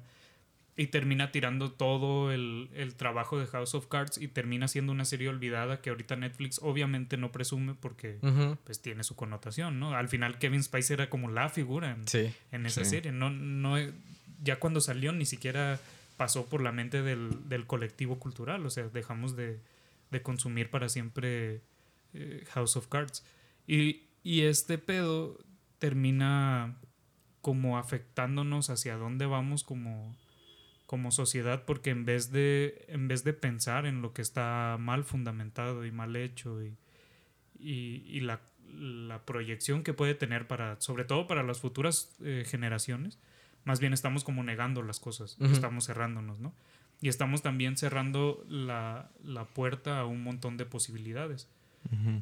[0.75, 5.05] y termina tirando todo el, el, trabajo de House of Cards y termina siendo una
[5.05, 8.57] serie olvidada que ahorita Netflix obviamente no presume porque uh -huh.
[8.63, 9.93] pues tiene su connotación, ¿no?
[9.95, 12.33] Al final Kevin Spacey era como la figura en, sí.
[12.51, 12.89] en esa sí.
[12.91, 13.77] serie, no, no
[14.41, 15.79] ya cuando salió ni siquiera
[16.17, 19.59] pasó por la mente del, del colectivo cultural, o sea, dejamos de,
[20.11, 21.61] de consumir para siempre
[22.13, 23.25] eh, House of Cards.
[23.67, 25.37] Y, y este pedo
[25.79, 26.77] termina
[27.41, 30.15] como afectándonos hacia dónde vamos como,
[30.85, 35.03] como sociedad, porque en vez, de, en vez de pensar en lo que está mal
[35.03, 36.77] fundamentado y mal hecho y,
[37.59, 43.19] y, la, la, proyección que puede tener para, sobre todo para las futuras eh, generaciones,
[43.65, 45.51] más bien estamos como negando las cosas, uh -huh.
[45.51, 46.53] estamos cerrándonos, ¿no?
[47.01, 51.49] Y estamos también cerrando la, la puerta a un montón de posibilidades.
[51.91, 52.21] Uh -huh.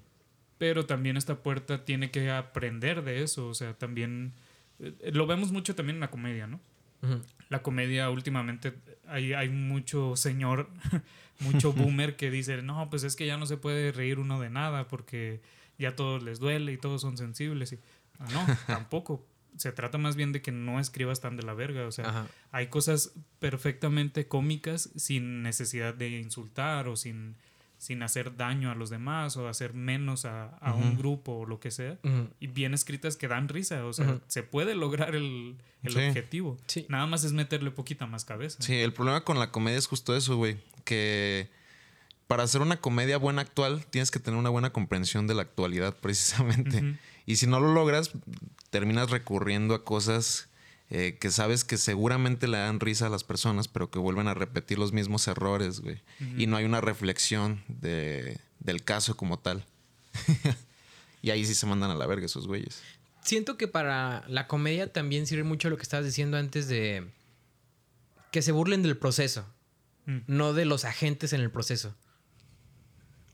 [0.58, 4.34] Pero también esta puerta tiene que aprender de eso, o sea, también
[4.80, 6.60] eh, lo vemos mucho también en la comedia, ¿no?
[7.02, 7.22] Uh -huh.
[7.50, 8.74] La comedia últimamente
[9.08, 10.70] hay, hay mucho señor,
[11.40, 14.50] mucho boomer que dice, no, pues es que ya no se puede reír uno de
[14.50, 15.42] nada porque
[15.78, 17.74] ya todos les duele y todos son sensibles.
[17.74, 17.80] Y,
[18.20, 19.26] ah, no, tampoco.
[19.58, 21.86] Se trata más bien de que no escribas tan de la verga.
[21.86, 22.28] O sea, Ajá.
[22.52, 27.36] hay cosas perfectamente cómicas sin necesidad de insultar o sin,
[27.78, 30.84] sin hacer daño a los demás o hacer menos a, a uh -huh.
[30.84, 31.98] un grupo o lo que sea.
[32.04, 32.28] Uh -huh.
[32.40, 33.86] Y bien escritas que dan risa.
[33.86, 34.22] O sea, uh -huh.
[34.28, 36.00] se puede lograr el, el sí.
[36.00, 36.58] objetivo.
[36.68, 36.86] Sí.
[36.90, 38.58] Nada más es meterle poquita más cabeza.
[38.62, 40.58] Sí, el problema con la comedia es justo eso, güey.
[40.86, 41.50] Que
[42.28, 45.98] para hacer una comedia buena actual tienes que tener una buena comprensión de la actualidad,
[46.02, 46.98] precisamente.
[47.26, 48.12] Y si no lo logras,
[48.72, 50.50] terminas recurriendo a cosas
[50.90, 54.34] eh, que sabes que seguramente le dan risa a las personas, pero que vuelven a
[54.34, 56.02] repetir los mismos errores, güey.
[56.20, 56.42] Uh -huh.
[56.42, 59.64] Y no hay una reflexión de, del caso como tal.
[61.22, 62.82] y ahí sí se mandan a la verga esos güeyes.
[63.24, 67.08] Siento que para la comedia también sirve mucho lo que estabas diciendo antes de
[68.32, 69.46] que se burlen del proceso,
[70.08, 70.20] mm.
[70.28, 71.96] no de los agentes en el proceso.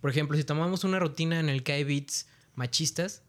[0.02, 3.24] Por ejemplo, si tomamos una rutina en el que hay beats machistas,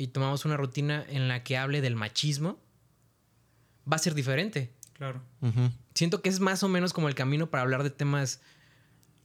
[0.00, 2.58] y tomamos una rutina en la que hable del machismo,
[3.90, 4.72] va a ser diferente.
[4.94, 5.20] Claro.
[5.42, 5.72] Uh -huh.
[5.94, 8.40] Siento que es más o menos como el camino para hablar de temas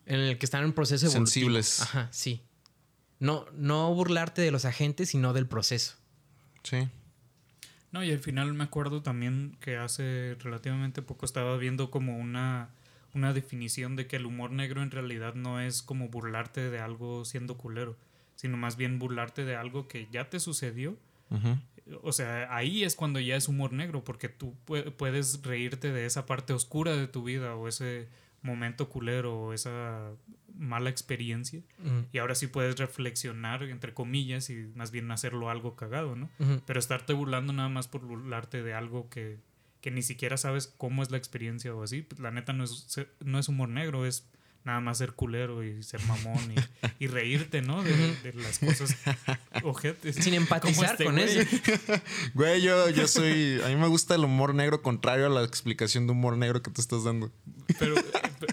[0.05, 1.27] en el que están en proceso evolutivo.
[1.27, 1.81] Sensibles.
[1.81, 2.43] Ajá, sí.
[3.19, 5.95] No, no burlarte de los agentes, sino del proceso.
[6.63, 6.89] Sí.
[7.93, 12.71] No, y al final me acuerdo también que hace relativamente poco estaba viendo como una,
[13.13, 17.23] una definición de que el humor negro en realidad no es como burlarte de algo
[17.23, 17.95] siendo culero
[18.35, 20.97] sino más bien burlarte de algo que ya te sucedió.
[21.29, 21.61] Uh -huh.
[22.01, 24.55] O sea, ahí es cuando ya es humor negro, porque tú
[24.97, 28.07] puedes reírte de esa parte oscura de tu vida o ese
[28.41, 30.11] momento culero o esa
[30.57, 31.61] mala experiencia.
[31.83, 32.05] Uh -huh.
[32.13, 36.29] Y ahora sí puedes reflexionar, entre comillas, y más bien hacerlo algo cagado, ¿no?
[36.39, 36.61] Uh -huh.
[36.65, 39.37] Pero estarte burlando nada más por burlarte de algo que,
[39.81, 42.99] que ni siquiera sabes cómo es la experiencia o así, pues la neta no es,
[43.23, 44.27] no es humor negro, es
[44.65, 46.55] nada más ser culero y ser mamón y,
[47.05, 47.83] y reírte, ¿no?
[47.83, 47.91] De,
[48.23, 48.97] de, las cosas
[49.63, 50.15] ojetes.
[50.15, 51.25] Sin empatizar este con güey.
[51.25, 51.47] eso.
[52.33, 53.61] Güey, yo, yo soy.
[53.63, 56.71] A mí me gusta el humor negro contrario a la explicación de humor negro que
[56.71, 57.31] tú estás dando.
[57.79, 57.95] Pero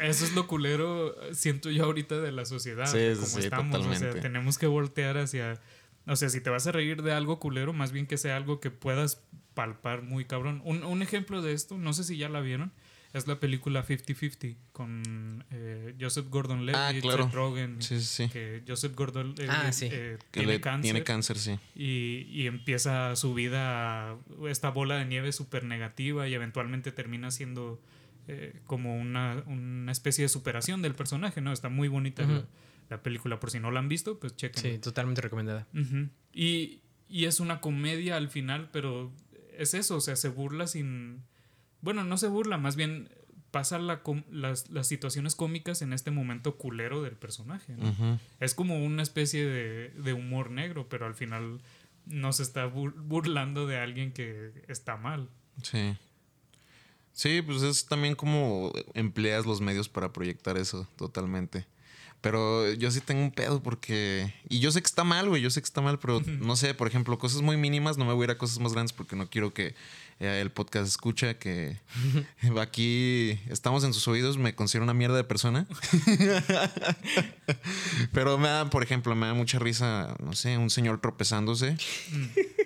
[0.02, 2.86] eso es lo culero, siento yo ahorita de la sociedad.
[2.86, 3.72] Sí, como sí, estamos.
[3.72, 4.08] Totalmente.
[4.08, 5.60] O sea, tenemos que voltear hacia.
[6.06, 8.60] O sea, si te vas a reír de algo culero, más bien que sea algo
[8.60, 9.22] que puedas
[9.54, 10.60] palpar muy cabrón.
[10.64, 12.72] Un, un ejemplo de esto, no sé si ya la vieron
[13.12, 17.24] es la película 50-50 con eh, Joseph Gordon-Levitt, ah, claro.
[17.24, 17.82] Seth Rogen.
[17.82, 18.28] Sí, sí, sí.
[18.30, 19.88] Que Joseph Gordon-Levitt ah, sí.
[19.90, 20.82] eh, que tiene cáncer.
[20.82, 21.58] Tiene cáncer, sí.
[21.74, 24.16] Y, y empieza su vida,
[24.48, 27.80] esta bola de nieve súper negativa y eventualmente termina siendo
[28.28, 31.52] eh, como una, una, especie de superación del personaje, ¿no?
[31.52, 32.34] Está muy bonita uh -huh.
[32.34, 32.46] la,
[32.88, 33.40] la, película.
[33.40, 34.62] Por si no la han visto, pues chequen.
[34.62, 35.66] Sí, totalmente recomendada.
[35.74, 36.08] Uh -huh.
[36.32, 39.12] y, y es una comedia al final, pero
[39.58, 41.24] es eso, o sea, se burla sin
[41.82, 43.10] bueno, no se burla, más bien
[43.50, 47.74] pasa la, las, las, situaciones cómicas en este momento culero del personaje.
[47.76, 47.90] ¿no?
[47.90, 48.18] Uh -huh.
[48.40, 51.60] Es como una especie de, de, humor negro, pero al final
[52.06, 55.28] no se está bur burlando de alguien que está mal.
[55.62, 55.96] Sí.
[57.12, 61.66] Sí, pues es también como empleas los medios para proyectar eso totalmente.
[62.22, 64.32] Pero yo sí tengo un pedo porque...
[64.48, 65.42] Y yo sé que está mal, güey.
[65.42, 67.98] Yo sé que está mal, pero no sé, por ejemplo, cosas muy mínimas.
[67.98, 69.74] No me voy a ir a cosas más grandes porque no quiero que
[70.22, 71.78] el podcast escucha que
[72.60, 74.38] aquí estamos en sus oídos.
[74.38, 75.66] Me considero una mierda de persona.
[78.12, 81.76] pero me da, por ejemplo, me da mucha risa, no sé, un señor tropezándose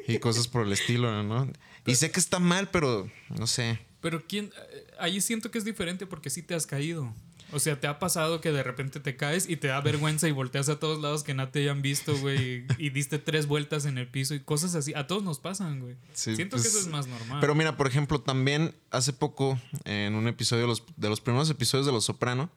[0.06, 1.50] y cosas por el estilo, ¿no?
[1.86, 3.78] Y sé que está mal, pero no sé.
[4.00, 4.52] Pero quién...
[4.98, 7.14] Ahí siento que es diferente porque sí te has caído.
[7.52, 10.32] O sea, ¿te ha pasado que de repente te caes y te da vergüenza y
[10.32, 12.66] volteas a todos lados que no te hayan visto, güey?
[12.78, 14.92] Y, diste tres vueltas en el piso y cosas así.
[14.94, 15.96] A todos nos pasan, güey.
[16.12, 17.38] Sí, Siento pues, que eso es más normal.
[17.40, 21.48] Pero mira, por ejemplo, también hace poco, en un episodio de los, de los primeros
[21.50, 22.50] episodios de Los Soprano,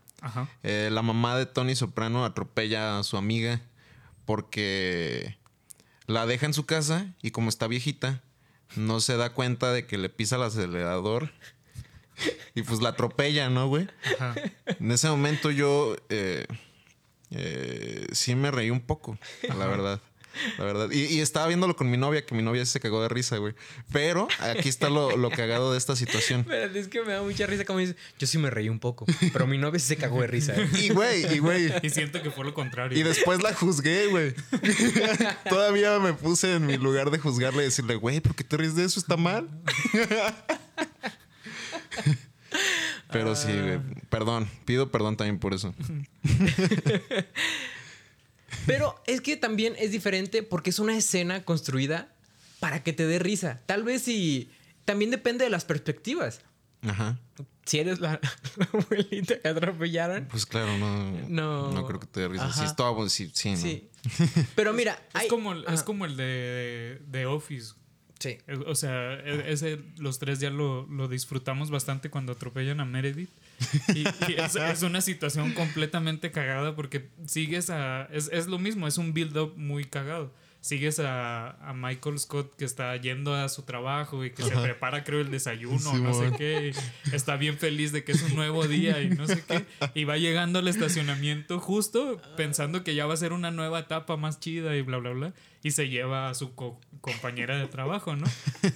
[0.63, 3.61] eh, la mamá de Tony Soprano atropella a su amiga
[4.25, 5.37] porque
[6.07, 8.21] la deja en su casa y como está viejita,
[8.75, 11.31] no se da cuenta de que le pisa el acelerador
[12.55, 13.87] y pues la atropella, ¿no, güey?
[14.19, 14.35] Ajá.
[14.65, 16.45] En ese momento yo eh,
[17.31, 19.17] eh, sí me reí un poco,
[19.57, 20.01] la verdad.
[20.57, 20.89] La verdad.
[20.91, 23.55] Y, y estaba viéndolo con mi novia, que mi novia se cagó de risa, güey.
[23.91, 26.45] Pero aquí está lo, lo cagado de esta situación.
[26.47, 29.05] Pero es que me da mucha risa como dices, yo sí me reí un poco,
[29.33, 30.55] pero mi novia sí se cagó de risa.
[30.55, 30.69] ¿eh?
[30.79, 31.73] Y, güey, y, güey.
[31.81, 32.97] Y siento que fue lo contrario.
[32.97, 34.33] Y después la juzgué, güey.
[35.49, 38.75] Todavía me puse en mi lugar de juzgarle y decirle, güey, ¿por qué te ríes
[38.75, 38.99] de eso?
[38.99, 39.49] ¿Está mal?
[43.11, 43.79] Pero sí, güey.
[44.09, 44.47] Perdón.
[44.65, 45.73] Pido perdón también por eso.
[48.65, 52.13] Pero es que también es diferente porque es una escena construida
[52.59, 53.61] para que te dé risa.
[53.65, 54.51] Tal vez si...
[54.85, 56.41] También depende de las perspectivas.
[56.81, 57.19] Ajá.
[57.65, 58.19] Si eres la,
[58.57, 60.25] la abuelita que atropellaron.
[60.29, 61.11] Pues claro, no.
[61.27, 61.71] No.
[61.71, 62.45] No, creo que te dé risa.
[62.45, 62.59] Ajá.
[62.61, 63.57] Sí, estaba bueno, sí, sí, ¿no?
[63.57, 63.89] Sí.
[64.55, 67.73] Pero mira, es, hay- como, el- es como el de, de Office.
[68.19, 68.37] Sí.
[68.47, 72.85] Es- O sea, e- ese, los tres ya lo, lo disfrutamos bastante cuando atropellan a
[72.85, 73.29] Meredith.
[73.95, 73.99] Y,
[74.31, 78.05] y es, es una situación completamente cagada porque sigues a...
[78.11, 80.33] Es, es lo mismo, es un build-up muy cagado.
[80.61, 85.05] Sigues a, a Michael Scott que está yendo a su trabajo y que se prepara,
[85.05, 86.73] creo, el desayuno, no sé qué.
[87.13, 89.65] está bien feliz de que es un nuevo día y no sé qué.
[89.95, 94.17] Y va llegando al estacionamiento justo pensando que ya va a ser una nueva etapa
[94.17, 95.33] más chida y bla, bla, bla.
[95.63, 98.25] Y se lleva a su co- compañera de trabajo, ¿no?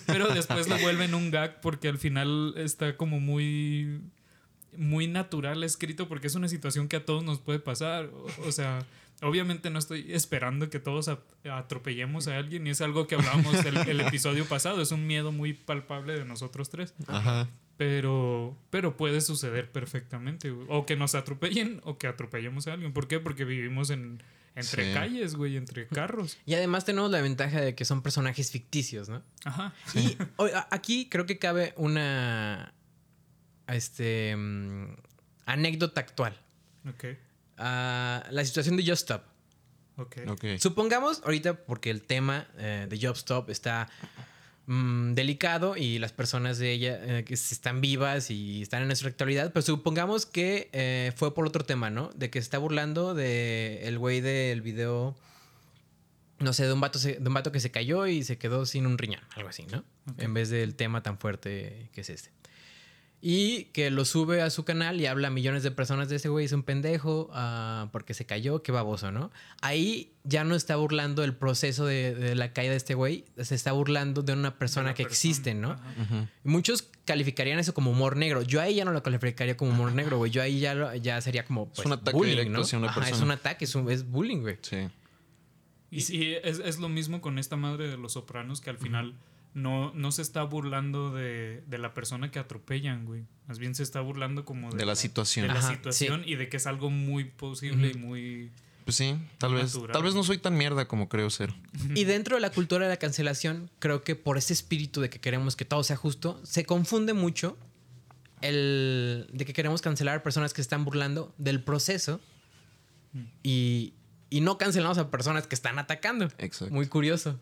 [0.08, 4.00] Pero después lo vuelven un gag porque al final está como muy
[4.76, 8.06] muy natural escrito porque es una situación que a todos nos puede pasar.
[8.06, 8.80] O, o sea,
[9.23, 11.09] obviamente no estoy esperando que todos
[11.49, 14.81] atropellemos a alguien y es algo que hablábamos el, el episodio pasado.
[14.81, 16.93] Es un miedo muy palpable de nosotros tres.
[17.07, 17.49] Ajá.
[17.77, 20.51] Pero, pero puede suceder perfectamente.
[20.69, 22.93] O que nos atropellen o que atropellemos a alguien.
[22.93, 23.19] ¿Por qué?
[23.19, 24.21] Porque vivimos en,
[24.55, 24.93] entre Sí.
[24.93, 26.38] calles, güey, entre carros.
[26.45, 29.23] Y además tenemos la ventaja de que son personajes ficticios, ¿no?
[29.43, 29.73] Ajá.
[29.95, 32.73] Y o- aquí creo que cabe una
[33.67, 34.95] este mm,
[35.45, 36.39] anécdota actual.
[36.88, 37.05] Ok.
[38.32, 39.23] La situación de Just Stop.
[39.97, 40.17] Ok.
[40.28, 40.45] Ok.
[40.60, 43.89] Supongamos ahorita, porque el tema eh, de Job Stop está
[44.65, 49.10] mm, delicado y las personas de ella eh, que están vivas y están en nuestra
[49.10, 52.10] actualidad, pero supongamos que eh, fue por otro tema, ¿no?
[52.15, 55.15] De que se está burlando de el güey del video,
[56.39, 58.65] no sé, de un, vato se- de un vato que se cayó y se quedó
[58.65, 59.84] sin un riñón, algo así, ¿no?
[60.17, 62.32] En vez del tema tan fuerte que es este.
[63.25, 66.27] Y que lo sube a su canal y habla a millones de personas de ese
[66.27, 69.31] güey, es un pendejo, ah, porque se cayó, qué baboso, ¿no?
[69.62, 73.55] Ahí ya no está burlando el proceso de, de la caída de este güey, se
[73.55, 75.13] está burlando de una persona De que persona.
[75.13, 75.77] existe, ¿no?
[76.43, 78.41] Muchos calificarían eso como humor negro.
[78.41, 80.29] Yo ahí ya no lo calificaría como humor negro, güey.
[80.29, 82.62] Yo ahí ya, lo- ya sería como pues, un ataque bullying, directo ¿no?
[82.63, 84.57] hacia una Ajá, es un ataque, es, un- es bullying, güey.
[84.62, 84.89] Sí.
[85.91, 89.13] Y, y es, es lo mismo con esta madre de los sopranos que al final
[89.54, 93.26] no, no se está burlando de, de la persona que atropellan, güey.
[93.48, 95.48] Más bien se está burlando como de, De la situación.
[95.48, 98.52] de la Ajá, situación y de que es algo muy posible y muy...
[98.86, 99.76] Pues sí, tal vez.
[99.76, 99.94] Natural.
[99.94, 101.54] Tal vez no soy tan mierda como creo ser.
[101.96, 105.20] Y dentro de la cultura de la cancelación, creo que por ese espíritu de que
[105.22, 107.58] queremos que todo sea justo, se confunde mucho
[108.42, 112.20] el de que queremos cancelar a personas que se están burlando del proceso
[113.42, 113.94] y,
[114.30, 116.26] y no cancelamos a personas que están atacando.
[116.38, 116.74] Exacto.
[116.74, 117.39] Muy curioso.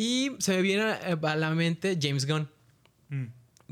[0.00, 2.48] Y se me viene a a la mente James Gunn.
[3.08, 3.24] Mm.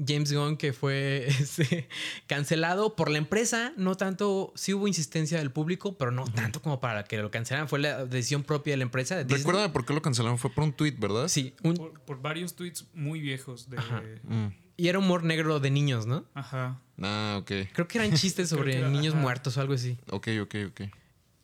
[0.06, 1.88] James Gunn que fue este,
[2.26, 6.80] cancelado por la empresa, no tanto, sí hubo insistencia del público, pero no tanto como
[6.80, 9.22] para que lo cancelaran, fue la decisión propia de la empresa.
[9.22, 9.36] De.
[9.36, 10.36] Recuérdame por qué lo cancelaron.
[10.36, 11.28] Fue por un tweet, ¿verdad?
[11.28, 13.78] Sí, un- Por, por varios tweets muy viejos de...
[13.78, 14.02] Ajá.
[14.24, 14.46] Mm.
[14.76, 16.24] y era humor negro de niños, ¿no?
[16.34, 16.80] Ajá.
[17.00, 17.52] Ah, ok.
[17.72, 19.22] Creo que eran chistes sobre era- niños ajá.
[19.22, 19.96] muertos o algo así.
[20.10, 20.80] Ok, ok, ok.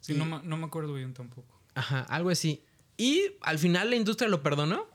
[0.00, 1.46] Sí, no, no me acuerdo bien tampoco.
[1.74, 2.64] Ajá, algo así.
[3.02, 4.86] Y al final la industria lo perdonó.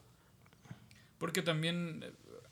[1.17, 2.06] Porque también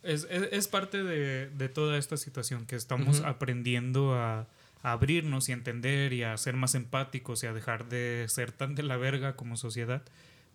[0.04, 4.48] es, es- es parte de, de toda esta situación que estamos aprendiendo a,
[4.82, 8.52] a abrirnos y a entender y a ser más empáticos y a dejar de ser
[8.52, 10.04] tan de la verga como sociedad.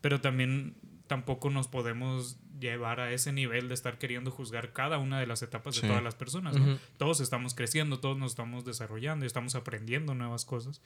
[0.01, 0.75] Pero también
[1.07, 5.43] tampoco nos podemos llevar a ese nivel de estar queriendo juzgar cada una de las
[5.43, 5.83] etapas Sí.
[5.83, 6.57] de todas las personas.
[6.99, 10.81] Todos estamos creciendo, todos nos estamos desarrollando y estamos aprendiendo nuevas cosas.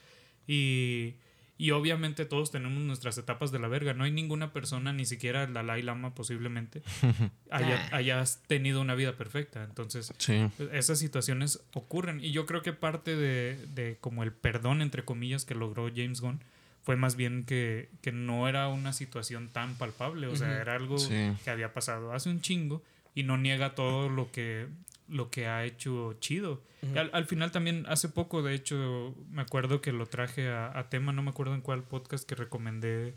[0.46, 1.14] Y,
[1.56, 3.94] y obviamente todos tenemos nuestras etapas de la verga.
[3.94, 6.82] No hay ninguna persona, ni siquiera el Dalai Lama posiblemente,
[7.50, 9.62] haya, hayas tenido una vida perfecta.
[9.64, 10.46] Entonces, Sí.
[10.72, 12.18] esas situaciones ocurren.
[12.22, 16.20] Y yo creo que parte de, de como el perdón, entre comillas, que logró James
[16.20, 16.40] Gunn
[16.82, 20.26] fue más bien que, que no era una situación tan palpable.
[20.26, 21.32] O sea, era algo Sí.
[21.44, 22.82] que había pasado hace un chingo
[23.14, 24.66] y no niega todo lo que,
[25.08, 26.62] lo que ha hecho chido.
[26.96, 30.90] Al, al final también, hace poco, de hecho, me acuerdo que lo traje a, a
[30.90, 33.14] tema, no me acuerdo en cuál podcast que recomendé,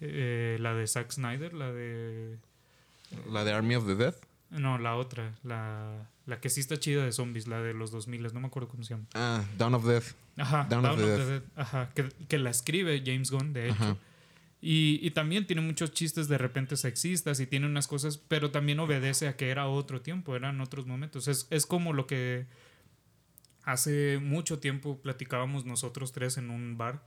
[0.00, 2.36] eh, la de Zack Snyder, la de...
[3.30, 4.14] La de Army of the Dead.
[4.50, 8.32] No, la otra, la, La que sí está chida de zombies, la de los 2000,
[8.34, 9.06] no me acuerdo cómo se llama.
[9.14, 10.14] Ah, Dawn of Death.
[10.36, 11.42] Ajá, Dawn of the Dead.
[11.56, 13.74] Ajá, que, que la escribe James Gunn, de hecho.
[13.82, 13.96] Ajá.
[14.68, 18.80] Y, y también tiene muchos chistes de repente sexistas y tiene unas cosas, pero también
[18.80, 21.28] obedece a que era otro tiempo, eran otros momentos.
[21.28, 22.46] Es, es como lo que
[23.64, 27.02] hace mucho tiempo platicábamos nosotros tres en un bar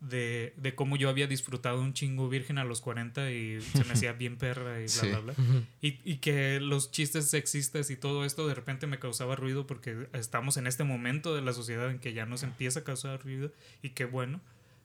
[0.00, 3.92] de, de cómo yo había disfrutado un chingo virgen a los 40 y se me
[3.92, 5.08] hacía bien perra y bla, Sí.
[5.08, 5.34] bla, bla.
[5.80, 10.08] Y, y que los chistes sexistas y todo esto de repente me causaba ruido porque
[10.12, 13.52] estamos en este momento de la sociedad en que ya nos empieza a causar ruido
[13.82, 14.40] y qué bueno.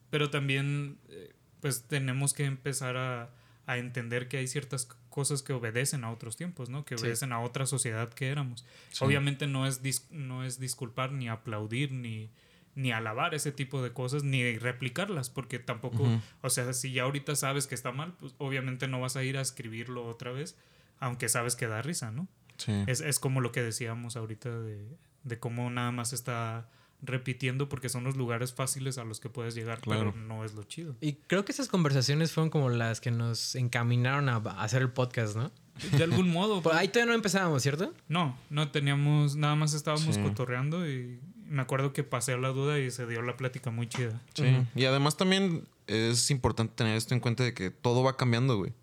[0.09, 3.29] Pero también eh, pues tenemos que empezar a,
[3.65, 6.85] a entender que hay ciertas cosas que obedecen a otros tiempos, ¿no?
[6.85, 7.03] Que Sí.
[7.03, 8.65] obedecen a otra sociedad que éramos.
[8.91, 9.03] Sí.
[9.03, 12.29] Obviamente no es, dis- no es disculpar ni aplaudir ni,
[12.75, 16.07] ni alabar ese tipo de cosas ni replicarlas porque tampoco,
[16.41, 19.37] o sea, si ya ahorita sabes que está mal, pues obviamente no vas a ir
[19.37, 20.55] a escribirlo otra vez,
[20.99, 22.27] aunque sabes que da risa, ¿no?
[22.57, 22.71] Sí.
[22.87, 24.85] Es, es como lo que decíamos ahorita de,
[25.23, 26.69] de cómo nada más está
[27.01, 30.11] repitiendo porque son los lugares fáciles a los que puedes llegar, Claro.
[30.13, 30.95] pero no es lo chido.
[31.01, 35.35] Y creo que esas conversaciones fueron como las que nos encaminaron a hacer el podcast,
[35.37, 35.51] ¿no?
[35.97, 36.61] De algún modo.
[36.73, 37.93] Ahí todavía no empezábamos, ¿cierto?
[38.09, 40.21] No, no teníamos, nada más estábamos Sí.
[40.21, 44.21] cotorreando y me acuerdo que pasé la duda y se dio la plática muy chida.
[44.33, 44.45] Sí.
[44.75, 48.73] Y además también es importante tener esto en cuenta de que todo va cambiando, güey.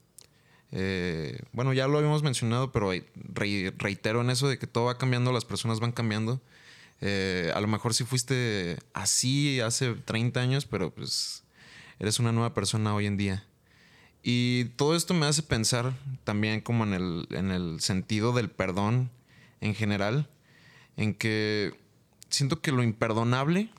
[0.73, 4.99] Eh, bueno, ya lo habíamos mencionado, pero re- reitero en eso de que todo va
[4.99, 6.41] cambiando, las personas van cambiando.
[7.01, 11.45] Eh, a lo mejor si fuiste así hace 30 años, pero pues
[11.99, 13.45] eres una nueva persona hoy en día.
[14.23, 15.93] Y todo esto me hace pensar
[16.25, 19.11] también como en el, en el sentido del perdón
[19.61, 20.29] en general,
[20.97, 21.75] en que
[22.29, 23.71] siento que lo imperdonable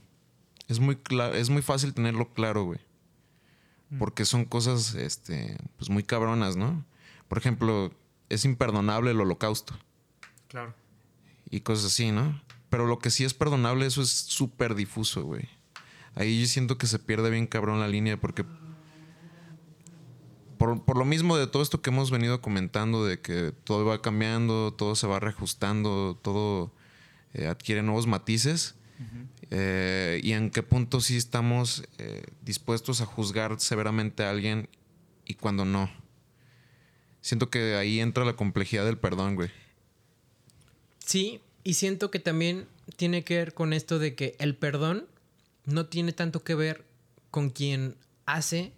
[0.67, 0.97] es muy,
[1.34, 2.80] es muy fácil tenerlo claro, güey.
[3.99, 6.86] Porque son cosas este, pues muy cabronas, ¿no?
[7.30, 7.93] Por ejemplo,
[8.30, 9.77] es imperdonable el holocausto
[10.49, 10.73] Claro.
[11.49, 12.41] y cosas así, ¿no?
[12.69, 15.47] Pero lo que sí es perdonable, eso es súper difuso, güey.
[16.15, 18.45] Ahí yo siento que se pierde bien cabrón la línea porque...
[20.58, 24.01] Por, por lo mismo de todo esto que hemos venido comentando, de que todo va
[24.01, 26.73] cambiando, todo se va reajustando, todo
[27.34, 28.73] eh, adquiere nuevos matices,
[29.51, 34.69] eh, y en qué punto sí estamos eh, dispuestos a juzgar severamente a alguien
[35.25, 35.91] y cuando no.
[37.21, 39.51] Siento que ahí entra la complejidad del perdón, güey.
[40.97, 45.06] Sí, y siento que también tiene que ver con esto de que el perdón
[45.65, 46.86] no tiene tanto que ver
[47.30, 48.71] con quien hace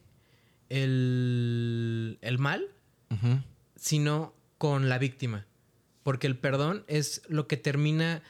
[0.70, 2.66] el, el mal,
[3.12, 3.42] Ujú.
[3.76, 5.46] sino con la víctima.
[6.02, 8.24] Porque el perdón es lo que termina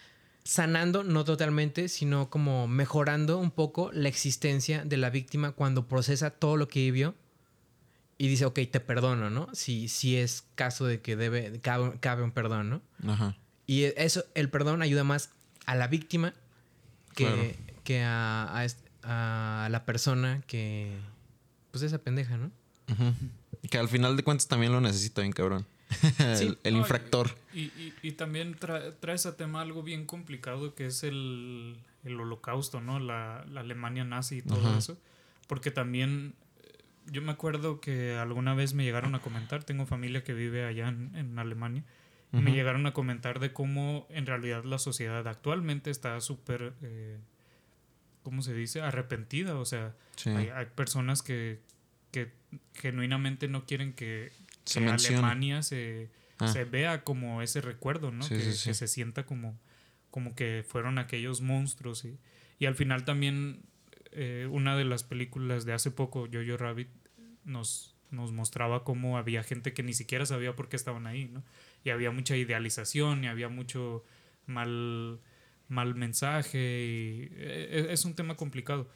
[0.43, 6.31] sanando, no totalmente, sino como mejorando un poco la existencia de la víctima cuando procesa
[6.31, 7.15] todo lo que vivió
[8.17, 9.47] y dice, ok, te perdono, ¿no?
[9.53, 12.81] Si, si es caso de que debe, cabe, cabe un perdón, ¿no?
[13.09, 13.37] Ajá.
[13.69, 15.29] Y eso, el perdón ayuda más
[15.67, 16.33] a la víctima
[17.13, 17.41] que, Claro.
[17.83, 18.65] que a, a
[19.03, 20.91] a la persona que,
[21.71, 22.51] pues esa pendeja, ¿no?
[23.69, 25.65] Que al final de cuentas también lo necesita bien cabrón.
[26.19, 27.29] el, el No, infractor.
[27.53, 32.19] Y, y- y también tra- trae ese tema algo bien complicado que es el, el
[32.19, 32.99] holocausto, ¿no?
[32.99, 34.97] La, la Alemania nazi y todo eso.
[35.47, 36.77] Porque también eh,
[37.11, 40.87] yo me acuerdo que alguna vez me llegaron a comentar, tengo familia que vive allá
[40.89, 41.83] en, en Alemania,
[42.31, 47.17] me llegaron a comentar de cómo en realidad la sociedad actualmente está súper, eh,
[48.23, 48.81] ¿cómo se dice?
[48.81, 49.55] Arrepentida.
[49.57, 50.29] O sea, Sí.
[50.29, 51.59] hay, hay personas que,
[52.11, 52.31] que
[52.75, 54.31] genuinamente no quieren que,
[54.65, 54.89] Se que.
[54.89, 56.47] Alemania se, Ah.
[56.47, 58.23] se vea como ese recuerdo, ¿no?
[58.23, 58.69] Sí, que, sí, sí.
[58.69, 59.59] que se sienta como,
[60.09, 62.05] como que fueron aquellos monstruos.
[62.05, 62.17] Y,
[62.59, 63.63] y al final también
[64.11, 66.87] eh, una de las películas de hace poco, Jojo Rabbit,
[67.43, 71.43] nos, nos mostraba cómo había gente que ni siquiera sabía por qué estaban ahí, ¿no?
[71.83, 74.03] Y había mucha idealización y había mucho
[74.45, 75.19] mal,
[75.67, 78.89] mal mensaje y eh, es un tema complicado.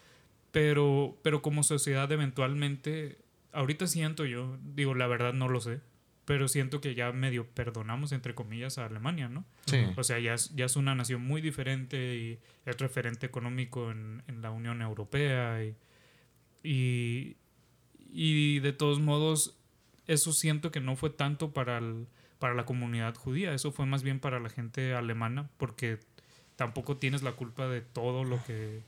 [0.51, 3.17] Pero, pero como sociedad eventualmente,
[3.53, 5.79] ahorita siento yo, digo, la verdad no lo sé,
[6.25, 9.45] pero siento que ya medio perdonamos, entre comillas, a Alemania, ¿no?
[9.65, 9.77] Sí.
[9.97, 14.21] O sea, ya es, ya es una nación muy diferente y es referente económico en,
[14.27, 15.75] en la Unión Europea y,
[16.63, 17.37] y,
[18.11, 19.57] y de todos modos,
[20.07, 22.07] eso siento que no fue tanto para, el-
[22.43, 25.97] para la comunidad judía, eso fue más bien para la gente alemana, porque
[26.57, 28.83] tampoco tienes la culpa de todo lo que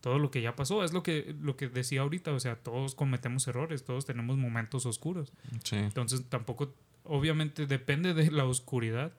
[0.00, 2.94] todo lo que ya pasó, es lo que lo que decía ahorita, o sea, todos
[2.94, 5.32] cometemos errores, todos tenemos momentos oscuros.
[5.64, 5.74] Sí.
[5.74, 9.12] Entonces tampoco, obviamente depende de la oscuridad,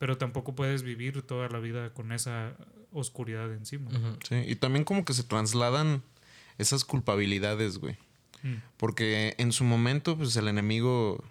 [0.00, 2.56] pero tampoco puedes vivir toda la vida con esa
[2.90, 3.92] oscuridad encima.
[4.28, 4.42] Sí.
[4.44, 6.02] Y también como que se trasladan
[6.58, 7.96] esas culpabilidades, güey.
[8.42, 8.54] Mm.
[8.76, 11.22] Porque en su momento, pues el enemigo,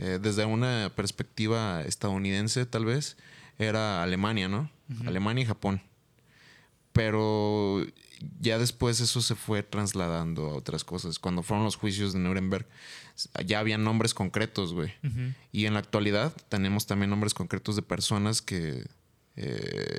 [0.00, 3.18] eh, desde una perspectiva estadounidense tal vez,
[3.58, 4.70] era Alemania, ¿no?
[5.06, 5.82] Alemania y Japón.
[6.92, 7.84] Pero
[8.40, 11.18] ya después eso se fue trasladando a otras cosas.
[11.18, 12.66] Cuando fueron los juicios de Nuremberg,
[13.44, 14.92] ya había nombres concretos, güey.
[15.52, 18.86] Y en la actualidad tenemos también nombres concretos de personas que
[19.36, 19.98] eh,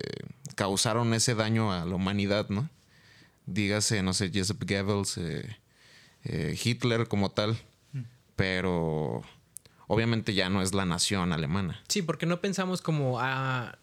[0.55, 2.69] causaron ese daño a la humanidad, ¿no?
[3.45, 5.57] Dígase, no sé, Joseph Goebbels, eh,
[6.23, 7.57] eh, Hitler como tal.
[8.35, 9.21] Pero
[9.91, 11.83] obviamente ya no es la nación alemana.
[11.89, 13.77] Sí, porque no pensamos como a,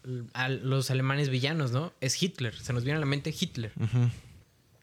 [0.63, 1.93] los alemanes villanos, ¿no?
[2.01, 2.57] Es Hitler.
[2.59, 3.71] Se nos viene a la mente Hitler.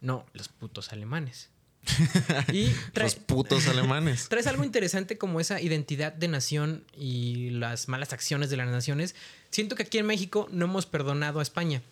[0.01, 1.51] No, los putos alemanes.
[2.53, 4.29] y los putos alemanes.
[4.31, 9.17] Traes algo interesante como esa identidad de nación y las malas acciones de las naciones.
[9.51, 11.83] Siento que aquí en México no hemos perdonado a España.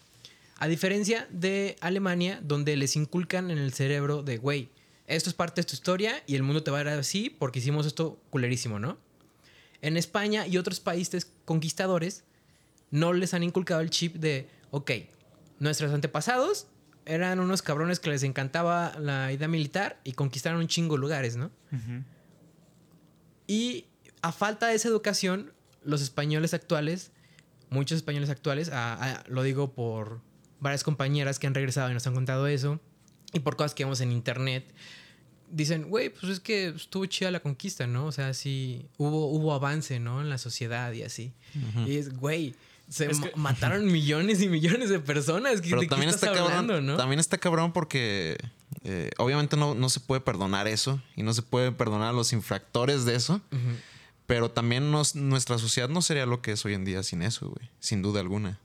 [0.58, 4.68] A diferencia de Alemania, donde les inculcan en el cerebro de, güey,
[5.08, 7.58] esto es parte de tu historia y el mundo te va a dar así porque
[7.58, 8.96] hicimos esto culerísimo, ¿no?
[9.84, 12.24] En España y otros países conquistadores
[12.90, 14.90] no les han inculcado el chip de, ok,
[15.58, 16.68] nuestros antepasados
[17.04, 21.50] eran unos cabrones que les encantaba la idea militar y conquistaron un chingo lugares, ¿no?
[23.46, 23.84] Y
[24.22, 27.12] a falta de esa educación, los españoles actuales,
[27.68, 28.70] muchos españoles actuales,
[29.26, 30.22] lo digo por
[30.60, 32.80] varias compañeras que han regresado y nos han contado eso,
[33.34, 34.64] y por cosas que vemos en internet,
[35.54, 38.06] dicen, güey, pues es que estuvo chida la conquista, ¿no?
[38.06, 40.20] O sea, sí, hubo, hubo avance, ¿no?
[40.20, 41.32] En la sociedad y así.
[41.86, 42.54] Y es, güey,
[42.88, 45.60] se mataron millones y millones de personas.
[45.62, 46.96] Pero también está cabrón, ¿no?
[46.96, 48.36] También está cabrón porque
[48.82, 53.04] eh, obviamente no, se puede perdonar eso y no se puede perdonar a los infractores
[53.04, 53.40] de eso.
[54.26, 57.70] Pero también nuestra sociedad no sería lo que es hoy en día sin eso, güey.
[57.78, 58.58] Sin duda alguna.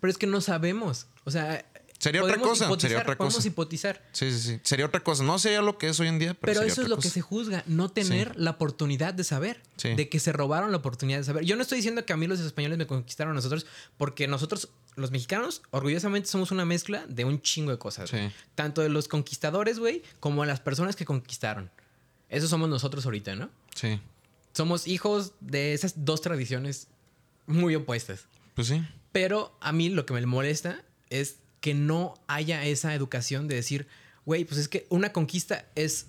[0.00, 1.06] Pero es que no sabemos.
[1.24, 1.64] O sea,
[1.98, 2.68] Sería otra cosa.
[2.78, 3.28] Sería otra cosa.
[3.28, 4.02] Podemos hipotizar.
[4.12, 4.60] Sí, sí, sí.
[4.62, 5.24] Sería otra cosa.
[5.24, 6.52] No sería lo que es hoy en día, pero.
[6.52, 9.62] Pero eso es lo que se juzga, no tener la oportunidad de saber.
[9.82, 11.44] De que se robaron la oportunidad de saber.
[11.44, 13.66] Yo no estoy diciendo que a mí los españoles me conquistaron a nosotros,
[13.96, 18.10] porque nosotros, los mexicanos, orgullosamente somos una mezcla de un chingo de cosas.
[18.54, 21.70] Tanto de los conquistadores, güey, como de las personas que conquistaron.
[22.28, 23.50] Eso somos nosotros ahorita, ¿no?
[23.74, 24.00] Sí.
[24.52, 26.88] Somos hijos de esas dos tradiciones
[27.46, 28.26] muy opuestas.
[28.54, 28.82] Pues sí.
[29.12, 31.36] Pero a mí lo que me molesta es
[31.66, 33.88] que no haya esa educación de decir,
[34.24, 36.06] güey, pues es que una conquista es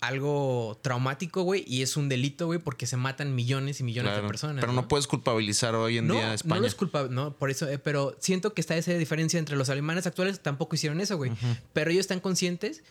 [0.00, 4.22] algo traumático, güey, y es un delito, güey, porque se matan millones y millones de
[4.26, 4.60] personas.
[4.60, 4.88] Pero ¿no?
[4.88, 6.62] puedes culpabilizar hoy en día a España.
[6.62, 9.70] No es culpable, no, por eso, eh, pero siento que está esa diferencia entre los
[9.70, 11.30] alemanes actuales, tampoco hicieron eso, güey.
[11.72, 12.82] Pero ellos están conscientes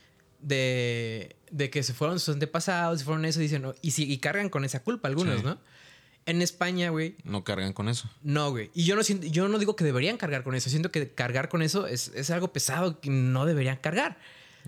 [0.42, 4.18] de, de, que se fueron sus antepasados, se fueron eso, y dicen, y, si, y
[4.20, 5.60] cargan con esa culpa algunos, ¿no?
[6.28, 7.16] En España, güey.
[7.24, 8.10] No cargan con eso.
[8.22, 8.70] No, güey.
[8.74, 10.70] Y yo no, siento, yo no digo que deberían cargar con eso.
[10.70, 14.20] Siento que cargar con eso es, algo pesado que no deberían cargar.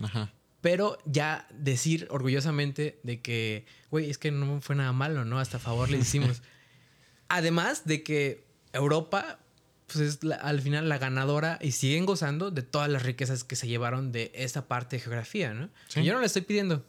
[0.02, 0.32] Ajá.
[0.62, 5.38] Pero ya decir orgullosamente de que, güey, es que no fue nada malo, ¿no?
[5.38, 6.40] Hasta favor le hicimos.
[7.28, 9.38] Además de que Europa,
[9.86, 13.68] pues es al final la ganadora y siguen gozando de todas las riquezas que se
[13.68, 15.68] llevaron de esa parte de geografía, ¿no?
[16.02, 16.86] yo no le estoy pidiendo.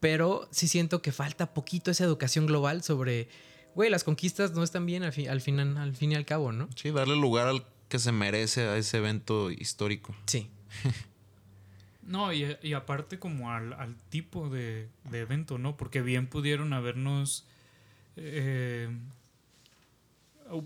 [0.00, 3.28] Pero sí siento que falta poquito esa educación global sobre
[3.74, 6.52] güey, las conquistas no están bien al fin, al, fin, al fin y al cabo,
[6.52, 6.68] ¿no?
[6.76, 10.14] Sí, darle lugar al que se merece a ese evento histórico.
[10.26, 10.48] Sí.
[12.02, 15.76] no, y, aparte como al, tipo de, evento, ¿no?
[15.76, 17.46] Porque bien pudieron habernos...
[18.16, 18.88] Eh,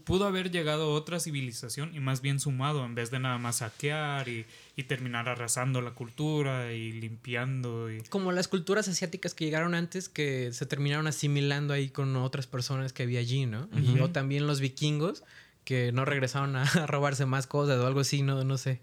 [0.05, 4.29] pudo haber llegado otra civilización y más bien sumado en vez de nada más saquear
[4.29, 4.47] y,
[4.87, 7.91] terminar arrasando la cultura y limpiando.
[7.91, 8.01] Y...
[8.03, 12.93] Como las culturas asiáticas que llegaron antes que se terminaron asimilando ahí con otras personas
[12.93, 13.69] que había allí, ¿no?
[13.77, 15.25] y, o también los vikingos
[15.65, 18.81] que no regresaron a, robarse más cosas o algo así, no, no sé.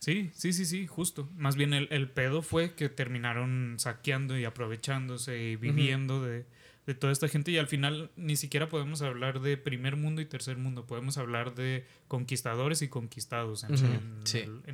[0.00, 1.28] Sí, sí, sí, sí, justo.
[1.36, 6.44] Más bien el, el pedo fue que terminaron saqueando y aprovechándose y viviendo de
[6.88, 10.24] de toda esta gente y al final ni siquiera podemos hablar de primer mundo y
[10.24, 13.74] tercer mundo, podemos hablar de conquistadores y conquistados en,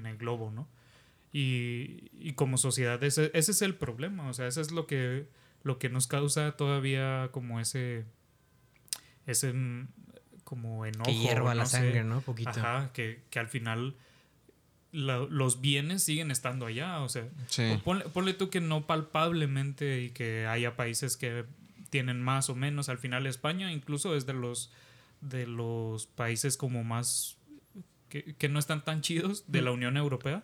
[0.07, 0.69] el, globo, ¿no?
[1.33, 5.27] Y, como sociedad ese, es el problema, o sea, eso es lo que,
[5.65, 8.05] lo que nos causa todavía como ese,
[9.27, 9.89] ese mm,
[10.45, 11.11] como enojo.
[11.11, 12.21] Que hierva la sangre, ¿no?
[12.21, 12.51] Poquito.
[12.51, 13.97] Ajá, que, al final
[14.93, 17.29] los bienes siguen estando allá, o sea,
[17.83, 21.45] ponle, ponle, tú que no palpablemente y que haya países que
[21.95, 22.89] tienen más o menos.
[22.89, 24.73] Al final España incluso es de los,
[25.21, 27.39] de los países como más
[28.09, 30.43] que, no están tan chidos de la Unión Europea,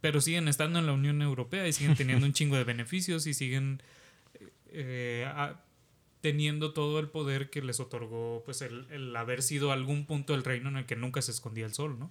[0.00, 3.34] pero siguen estando en la Unión Europea y siguen teniendo un chingo de beneficios y
[3.34, 3.80] siguen
[4.66, 5.32] eh,
[6.22, 10.70] teniendo todo el poder que les otorgó pues el, haber sido algún punto del reino
[10.70, 12.10] en el que nunca se escondía el sol, ¿no?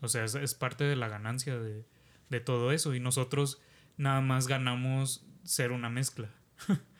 [0.00, 1.84] O sea, es, parte de la ganancia de,
[2.30, 3.60] de todo eso y nosotros
[3.96, 6.30] nada más ganamos ser una mezcla.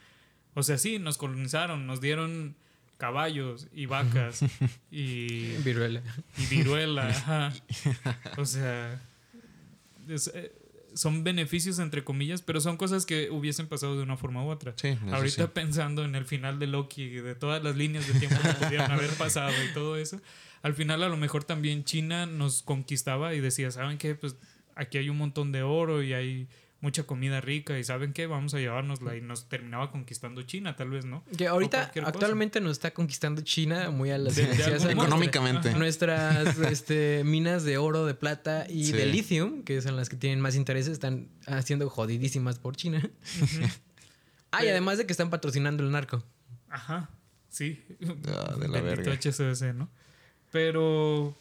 [0.54, 2.54] O sea, sí, nos colonizaron, nos dieron
[2.98, 4.44] caballos y vacas
[4.90, 6.02] y, Viruela.
[6.38, 7.08] y viruela.
[7.08, 7.52] ajá.
[8.36, 9.00] O sea,
[10.08, 10.52] es, eh,
[10.94, 14.74] son beneficios entre comillas, pero son cosas que hubiesen pasado de una forma u otra.
[14.76, 15.50] Sí, Ahorita sí.
[15.52, 19.10] pensando en el final de Loki, de todas las líneas de tiempo que pudieron haber
[19.10, 20.20] pasado y todo eso,
[20.62, 24.14] al final a lo mejor también China nos conquistaba y decía, ¿saben qué?
[24.14, 24.36] Pues
[24.76, 26.46] aquí hay un montón de oro y hay
[26.82, 28.26] mucha comida rica y ¿saben qué?
[28.26, 31.24] Vamos a llevárnosla y nos terminaba conquistando China, tal vez, ¿no?
[31.38, 32.08] Que ahorita, cosa.
[32.08, 34.36] actualmente nos está conquistando China muy a las.
[34.36, 35.72] Económicamente.
[35.74, 38.92] Nuestras este, minas de oro, de plata y Sí.
[38.92, 43.08] de lithium, que son las que tienen más intereses, están haciendo jodidísimas por China.
[44.50, 46.24] Ah, y además de que están patrocinando el narco.
[46.68, 47.10] Ajá,
[47.48, 47.80] sí.
[48.26, 49.88] Ah, de la Bendito verga.
[50.50, 51.36] Pero.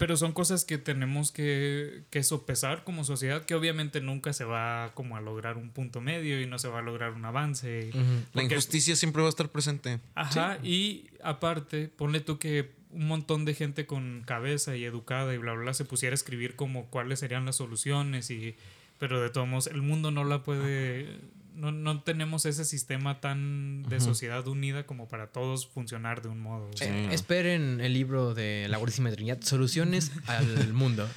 [0.00, 4.92] Pero son cosas que tenemos que, que sopesar como sociedad, que obviamente nunca se va
[4.94, 7.90] como a lograr un punto medio y no se va a lograr un avance.
[8.32, 10.00] La injusticia siempre va a estar presente.
[10.14, 15.36] Ajá, y aparte, ponle tú que un montón de gente con cabeza y educada y
[15.36, 18.56] bla, bla, bla, se pusiera a escribir como cuáles serían las soluciones y...
[18.98, 21.18] Pero de todos modos, el mundo no la puede...
[21.54, 26.40] No, no tenemos ese sistema tan de sociedad unida como para todos funcionar de un
[26.40, 26.70] modo.
[26.74, 26.84] Sí.
[26.84, 31.08] Eh, esperen el libro de la Guardia Trinidad, Soluciones al Mundo.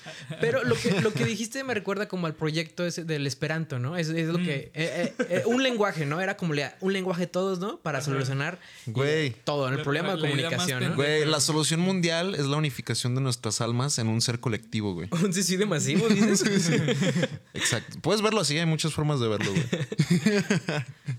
[0.42, 3.96] Pero lo que, lo que dijiste me recuerda como al proyecto ese del Esperanto, ¿no?
[3.98, 4.44] Es, es lo Mm.
[4.46, 4.54] que...
[4.56, 6.20] eh, eh, eh, un lenguaje, ¿no?
[6.20, 7.78] Era como un lenguaje todos, ¿no?
[7.80, 8.06] Para Ajá.
[8.06, 9.32] solucionar Güey.
[9.44, 10.96] todo, el La- problema la- de comunicación, ¿no?
[10.96, 15.08] Güey, la solución mundial es la unificación de nuestras almas en un ser colectivo, güey.
[15.24, 16.44] Un suicidio masivo, dices.
[17.54, 17.98] Exacto.
[18.02, 20.33] Puedes verlo así, hay muchas formas de verlo, güey.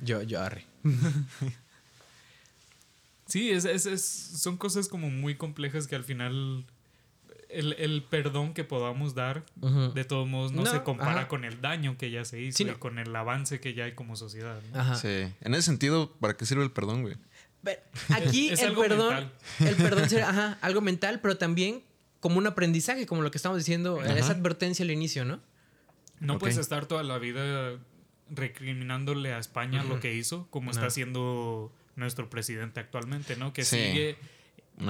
[0.03, 0.65] Yo, yo arre.
[3.27, 6.67] Sí, es, es- es- son cosas como muy complejas que al final
[7.49, 9.45] el, el perdón que podamos dar,
[9.95, 11.29] de todos modos, no, No, se compara ajá.
[11.29, 12.79] con el daño que ya se hizo Sí, y no.
[12.79, 14.61] con el avance que ya hay como sociedad.
[14.73, 14.81] ¿no?
[14.81, 14.95] Ajá.
[14.97, 15.33] Sí.
[15.41, 17.17] En ese sentido, ¿para qué sirve el perdón, güey?
[17.63, 19.33] Pero aquí Es el algo perdón, mental.
[19.69, 21.83] el perdón sería ajá, algo mental, pero también
[22.21, 24.19] como un aprendizaje, como lo que estamos diciendo, Ajá.
[24.19, 25.41] esa advertencia al inicio, ¿no?
[26.21, 27.79] No puedes estar toda la vida
[28.35, 33.53] recriminándole a España lo que hizo, como está haciendo nuestro presidente actualmente, ¿no?
[33.53, 33.77] Que Sí.
[33.77, 34.17] sigue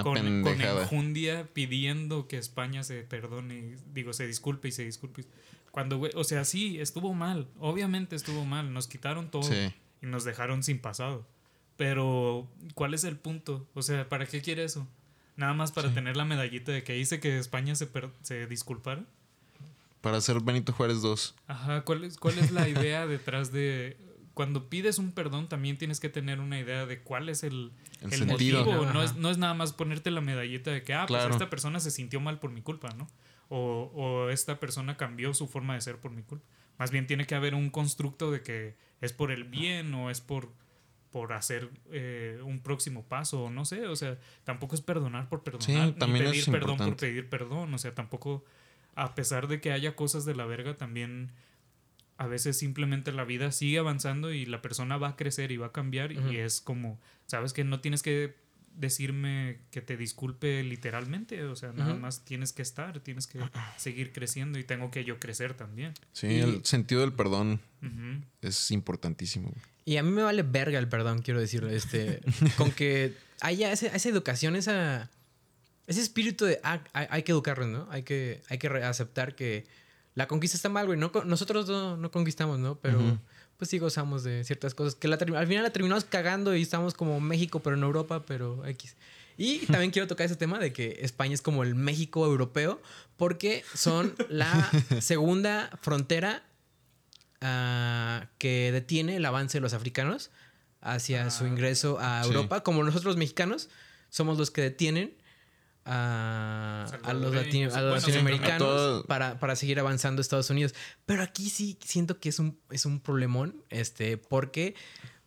[0.02, 5.24] con, con enjundia pidiendo que España se perdone, digo, se disculpe y se disculpe.
[5.70, 9.72] Cuando, o sea, sí, estuvo mal, obviamente estuvo mal, nos quitaron todo Sí.
[10.02, 11.26] y nos dejaron sin pasado.
[11.76, 13.68] Pero, ¿cuál es el punto?
[13.74, 14.86] O sea, ¿para qué quiere eso?
[15.36, 19.04] Nada más para tener la medallita de que dice que España se, per- se disculpara.
[20.04, 21.34] Para ser Benito Juárez 2.
[21.48, 23.96] Ajá, ¿cuál es, cuál es la idea detrás de...
[24.34, 28.12] Cuando pides un perdón también tienes que tener una idea de cuál es el, El
[28.12, 28.64] el sentido.
[28.64, 28.84] motivo.
[28.92, 31.24] No es, no es nada más ponerte la medallita de que, ah, Claro.
[31.24, 33.06] pues esta persona se sintió mal por mi culpa, ¿no?
[33.48, 36.44] O, o esta persona cambió su forma de ser por mi culpa.
[36.78, 40.20] Más bien tiene que haber un constructo de que es por el bien o es
[40.20, 40.50] por,
[41.12, 45.44] por hacer eh, un próximo paso, o no sé, o sea, tampoco es perdonar por
[45.44, 48.44] perdonar, Sí, ni pedir es perdón por pedir perdón, o sea, tampoco,
[48.96, 51.30] a pesar de que haya cosas de la verga, también
[52.16, 55.66] a veces simplemente la vida sigue avanzando y la persona va a crecer y va
[55.66, 58.36] a cambiar y es como, sabes que no tienes que
[58.76, 63.38] decirme que te disculpe literalmente, o sea, nada más tienes que estar, tienes que
[63.76, 65.92] seguir creciendo y tengo que yo crecer también.
[66.12, 67.60] Sí, Y- el sentido del perdón
[68.42, 69.52] es importantísimo.
[69.84, 71.68] Y a mí me vale verga el perdón, quiero decirlo.
[71.70, 72.20] Este,
[72.56, 75.10] con que haya ese- esa educación, esa,
[75.86, 77.86] ese espíritu de ah, hay, hay que educarlos, ¿no?
[77.90, 79.66] Hay que, hay que aceptar que
[80.14, 80.98] la conquista está mal, güey.
[80.98, 82.76] No, nosotros no, no conquistamos, ¿no?
[82.76, 83.18] Pero
[83.56, 86.94] pues sí gozamos de ciertas cosas que la al final la terminamos cagando y estamos
[86.94, 88.96] como México, pero en Europa, pero X.
[89.36, 92.80] Y también quiero tocar ese tema de que España es como el México europeo,
[93.16, 94.70] porque son la
[95.00, 96.44] segunda frontera
[97.40, 100.30] ah, que detiene el avance de los africanos
[100.80, 102.28] hacia su Ah, ingreso a sí.
[102.28, 103.68] Europa, como nosotros los mexicanos
[104.10, 105.14] somos los que detienen
[105.84, 110.50] a, a los, Salvadoreños, latino- a los bueno, latinoamericanos todo- para, para seguir avanzando Estados
[110.50, 110.74] Unidos.
[111.06, 114.74] Pero aquí sí siento que es un, es un problemón, este, porque,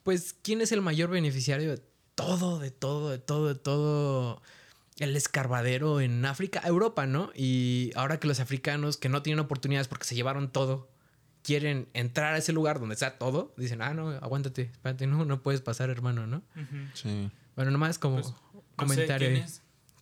[0.03, 1.81] pues, ¿quién es el mayor beneficiario de
[2.15, 4.41] todo, de todo, de todo, de todo
[4.97, 6.61] el escarbadero en África?
[6.65, 7.31] Europa, ¿no?
[7.35, 10.89] Y ahora que los africanos que no tienen oportunidades porque se llevaron todo,
[11.43, 15.41] quieren entrar a ese lugar donde está todo, dicen, ah, no, aguántate, espérate, no, no
[15.43, 16.41] puedes pasar, hermano, ¿no?
[16.93, 17.29] Sí.
[17.55, 19.27] Bueno, nomás como Pues, No sé, comentario.
[19.29, 19.47] ¿quién ahí.
[19.47, 19.61] es?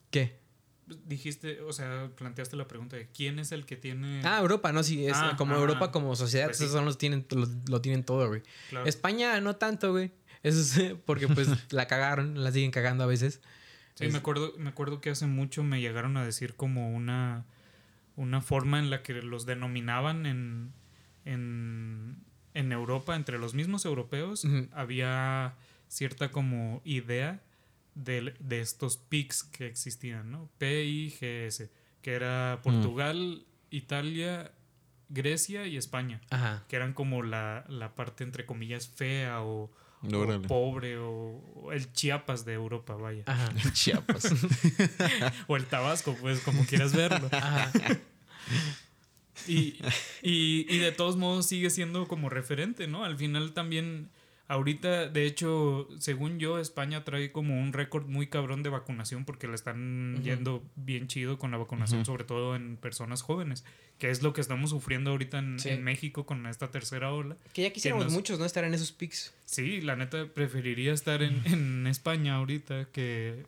[0.10, 0.40] ¿Qué?
[1.06, 4.22] Dijiste, o sea, planteaste la pregunta de quién es el que tiene.
[4.24, 6.64] Ah, Europa, no, sí, es Ah, como ah, Europa como sociedad, pues sí.
[6.66, 8.44] esos son los tienen, lo, lo tienen todo, güey.
[8.70, 8.86] Claro.
[8.86, 10.12] España no tanto, güey.
[10.44, 13.42] Eso es porque pues la cagaron, la siguen cagando a veces.
[13.96, 17.46] Sí, Es- me acuerdo, me acuerdo que hace mucho me llegaron a decir como una,
[18.16, 20.72] una forma en la que los denominaban en,
[21.26, 22.18] en,
[22.54, 25.56] en Europa, entre los mismos europeos, había
[25.88, 27.42] cierta como idea
[27.96, 30.50] de, de estos PIGs que existían, ¿no?
[30.58, 31.72] P-I-G-S,
[32.02, 34.52] que era Portugal, Italia,
[35.10, 36.64] Grecia y España, Ajá.
[36.68, 39.72] que eran como la, la parte, entre comillas, fea o,
[40.48, 43.24] pobre o, o el Chiapas de Europa, vaya.
[43.26, 43.52] Ajá.
[43.74, 44.30] Chiapas.
[45.48, 47.30] O el Tabasco, pues como quieras verlo.
[47.32, 47.72] Ajá.
[49.48, 49.80] Y,
[50.22, 53.04] y, y de todos modos sigue siendo como referente, ¿no?
[53.04, 54.10] Al final también,
[54.48, 59.48] ahorita, de hecho, según yo, España trae como un récord muy cabrón de vacunación porque
[59.48, 63.64] le están yendo bien chido con la vacunación, sobre todo en personas jóvenes,
[63.98, 65.70] que es lo que estamos sufriendo ahorita en, Sí.
[65.70, 67.38] en México con esta tercera ola.
[67.54, 68.46] Que ya quisiéramos nos- muchos, ¿no?
[68.46, 69.34] Estar en esos pics.
[69.46, 73.44] Sí, la neta preferiría estar en, en España ahorita que,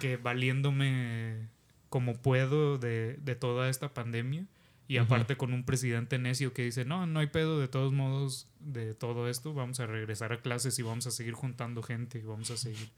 [0.00, 1.48] que valiéndome
[1.88, 4.44] como puedo de, de toda esta pandemia.
[4.88, 8.48] Y aparte con un presidente necio que dice, no, no hay pedo de todos modos
[8.60, 12.22] de todo esto, vamos a regresar a clases y vamos a seguir juntando gente y
[12.22, 12.90] vamos a seguir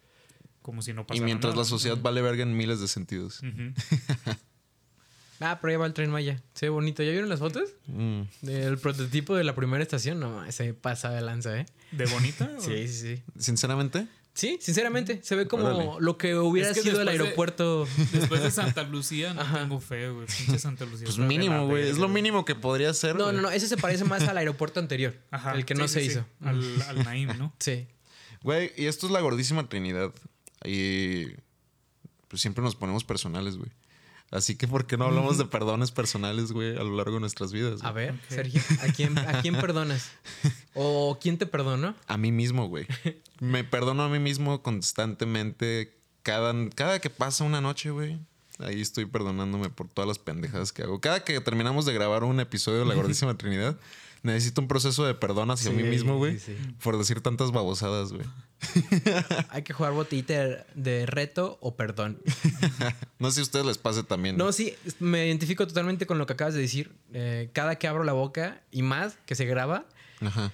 [0.61, 1.62] como si no y pasara mientras nada.
[1.62, 3.41] la sociedad vale verga en miles de sentidos.
[5.41, 6.43] Ah, pero ya va el tren Maya.
[6.55, 7.03] Se ve bonito.
[7.03, 7.70] ¿Ya vieron las fotos?
[7.86, 8.22] Mm.
[8.43, 10.18] Del prototipo de la primera estación.
[10.18, 11.66] No, se pasa de lanza, ¿eh?
[11.93, 12.51] ¿De bonita?
[12.59, 13.22] Sí, sí, sí.
[13.39, 15.20] Sinceramente, Sí, sinceramente.
[15.24, 15.90] Se ve como Órale.
[16.00, 17.88] lo que hubiera Es que sido el de- aeropuerto.
[18.12, 19.60] Después de Santa Lucía no Ajá.
[19.60, 20.26] tengo fe, güey.
[20.26, 21.06] Pinche Santa Lucía.
[21.06, 21.88] pues mínimo, güey.
[21.88, 23.16] Es lo mínimo que podría ser.
[23.16, 23.50] No, no, no.
[23.50, 25.16] Ese se parece más al aeropuerto anterior.
[25.32, 26.06] Ajá, El que sí, no sí, se sí.
[26.12, 26.24] hizo.
[26.40, 27.52] Al, al Naim, ¿no?
[27.58, 27.88] Sí.
[28.42, 30.12] Güey, y esto es la gordísima Trinidad.
[30.64, 31.26] Y
[32.28, 33.70] pues siempre nos ponemos personales, güey.
[34.30, 37.50] Así que, ¿por qué no hablamos de perdones personales, güey, a lo largo de nuestras
[37.50, 37.82] vidas?
[37.82, 38.14] A ver.
[38.28, 40.10] Sergio, ¿a quién, ¿a quién perdonas?
[40.74, 41.94] ¿O quién te perdonó?
[42.06, 42.86] A mí mismo, güey.
[43.40, 45.96] Me perdono a mí mismo constantemente.
[46.22, 48.18] Cada, cada que pasa una noche, güey.
[48.58, 51.00] Ahí estoy perdonándome por todas las pendejadas que hago.
[51.00, 53.78] Cada que terminamos de grabar un episodio de La Gordísima Trinidad,
[54.32, 56.38] necesito un proceso de perdón hacia mí mismo, güey.
[56.38, 56.74] sí, sí.
[56.82, 58.26] Por decir tantas babosadas, güey.
[59.50, 62.20] Hay que jugar botellita de, reto o perdón.
[63.18, 64.36] No sé si a ustedes les pase también.
[64.36, 66.92] No, sí, me identifico totalmente con lo que acabas de decir.
[67.12, 69.86] Eh, cada que abro la boca y más que se graba,
[70.20, 70.52] Ajá.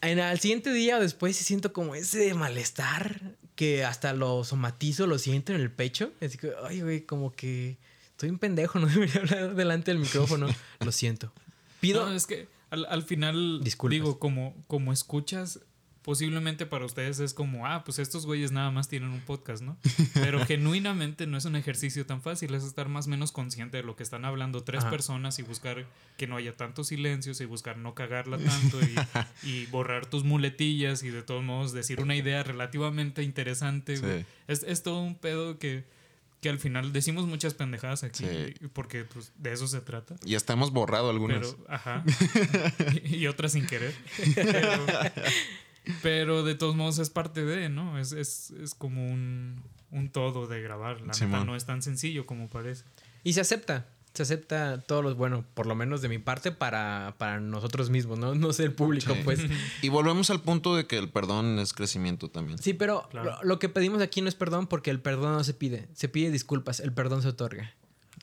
[0.00, 3.20] en, al siguiente día o después sí siento como ese malestar
[3.54, 6.12] que hasta lo somatizo, lo siento en el pecho.
[6.20, 7.78] Así que, ay, güey, como que
[8.10, 10.48] estoy un pendejo, no debería hablar delante del micrófono.
[10.80, 11.32] Lo siento.
[11.80, 12.06] Pido.
[12.06, 13.92] No, es que al, al final, Disculpas.
[13.92, 15.60] digo, como, como escuchas,
[16.02, 19.76] posiblemente para ustedes es como, ah, pues estos güeyes nada más tienen un podcast, ¿no?
[20.14, 23.82] Pero genuinamente no es un ejercicio tan fácil, es estar más o menos consciente de
[23.82, 24.90] lo que están hablando tres Ajá.
[24.90, 25.84] personas y buscar
[26.16, 28.94] que no haya tantos silencios y buscar no cagarla tanto y,
[29.42, 33.96] y borrar tus muletillas y de todos modos decir una idea relativamente interesante.
[33.96, 34.26] Sí.
[34.46, 35.84] Es, es todo un pedo que,
[36.46, 38.54] que al final decimos muchas pendejadas aquí Sí.
[38.72, 40.14] porque pues, de eso se trata.
[40.24, 41.54] Y hasta hemos borrado algunas.
[41.54, 42.04] Pero, ajá.
[43.04, 43.92] y, y otras sin querer.
[44.36, 44.86] Pero,
[46.02, 47.98] pero de todos modos es parte de, ¿no?
[47.98, 50.96] Es, es, es como un, un todo de grabar.
[51.00, 51.46] La neta Simón.
[51.46, 52.84] no es tan sencillo como parece.
[53.24, 53.88] Y se acepta.
[54.16, 58.18] Se acepta todos los, bueno, por lo menos de mi parte, para, para nosotros mismos,
[58.18, 58.34] ¿no?
[58.46, 59.20] No sé el público, Sí.
[59.24, 59.40] pues.
[59.82, 62.58] Y volvemos al punto de que el perdón es crecimiento también.
[62.58, 63.32] Sí, pero Claro.
[63.42, 65.88] lo, lo que pedimos aquí no es perdón porque el perdón no se pide.
[65.94, 67.74] Se pide disculpas, el perdón se otorga.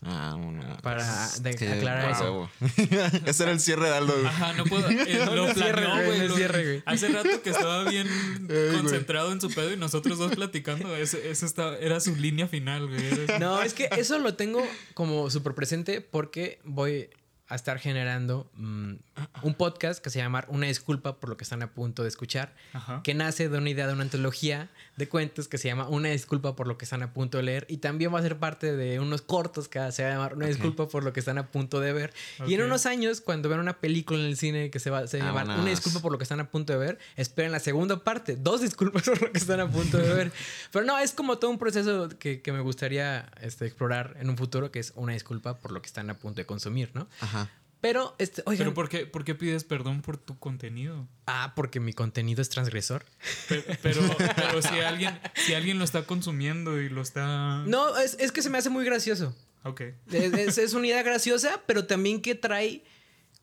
[0.06, 0.78] Ah, bueno.
[0.82, 2.50] Para de- Que- aclarar eso.
[3.26, 4.14] Ese era el cierre de Aldo.
[4.14, 4.26] güey.
[4.26, 4.90] Ajá, no puedo.
[4.90, 6.82] eh, No, lo no cierre, planeó, güey, no.
[6.86, 8.08] Hace rato que estaba bien
[8.76, 10.96] concentrado en su pedo y nosotros dos platicando.
[10.96, 13.02] Ese, ese estaba, era su línea final, güey.
[13.40, 14.62] No, es que eso lo tengo
[14.94, 17.10] como súper presente porque voy
[17.48, 18.94] a estar generando mm,
[19.44, 22.54] un podcast que se llama Una disculpa por lo que están a punto de escuchar,
[22.74, 23.02] Ajá.
[23.04, 26.56] que nace de una idea de una antología de cuentos que se llama Una disculpa
[26.56, 29.00] por lo que están a punto de leer y también va a ser parte de
[29.00, 31.80] unos cortos que se va a llamar Una disculpa por lo que están a punto
[31.80, 32.14] de ver.
[32.48, 35.20] Y en unos años, cuando vean una película en el cine que se va, se
[35.20, 37.60] va a llamar Una disculpa por lo que están a punto de ver, esperen la
[37.60, 40.32] segunda parte, dos disculpas por lo que están a punto de ver.
[40.72, 44.38] Pero no, es como todo un proceso que, que me gustaría este, explorar en un
[44.38, 47.08] futuro, que es una disculpa por lo que están a punto de consumir, ¿no?
[47.20, 47.50] Ajá.
[47.84, 51.06] Pero, este, oigan, Pero ¿por qué, ¿por qué pides perdón por tu contenido?
[51.28, 53.04] ah, porque mi contenido es transgresor.
[53.50, 54.02] Pero, pero,
[54.38, 57.62] pero si alguien, si alguien lo está consumiendo y lo está.
[57.68, 59.36] No, es, es que se me hace muy gracioso.
[59.66, 59.82] Ok.
[60.12, 62.86] Es, es- es una idea graciosa, pero también que trae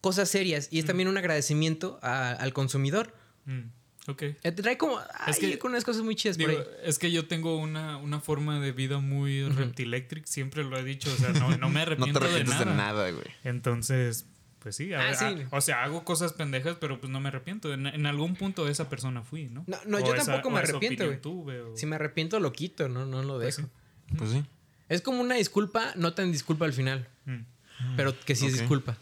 [0.01, 3.13] cosas serias y es también un agradecimiento a- al consumidor.
[3.45, 3.61] Mm,
[4.07, 4.21] ok.
[4.43, 6.67] Eh, Trae como Es ay, que- con unas cosas muy chidas Digo, por ahí.
[6.83, 11.11] es que yo tengo una, una forma de vida muy reptilectric, siempre lo he dicho,
[11.13, 12.77] o sea, no, no me No arrepiento te de, arrepientes de nada.
[12.77, 13.25] nada, güey.
[13.43, 14.25] Entonces,
[14.59, 15.25] pues sí, a- Ah, sí.
[15.25, 17.73] a- o sea, hago cosas pendejas, pero pues no me arrepiento.
[17.73, 19.63] En, en algún punto esa persona fui, ¿no?
[19.67, 21.21] No, no, yo esa- tampoco me arrepiento, güey.
[21.21, 23.69] tuve, o- Si me arrepiento, lo quito, no, no lo Pues dejo.
[24.17, 24.43] Pues sí.
[24.89, 28.97] Es como una disculpa, no tan disculpa al final, Mm, pero que sí es disculpa.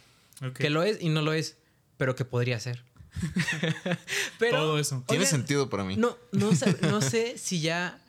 [0.53, 1.57] Que lo es y no lo es,
[1.97, 2.83] pero que podría ser.
[4.39, 5.03] pero, Todo eso.
[5.07, 5.95] Tiene oigan, sentido para mí.
[5.97, 7.99] No, no, sé, no sé si ya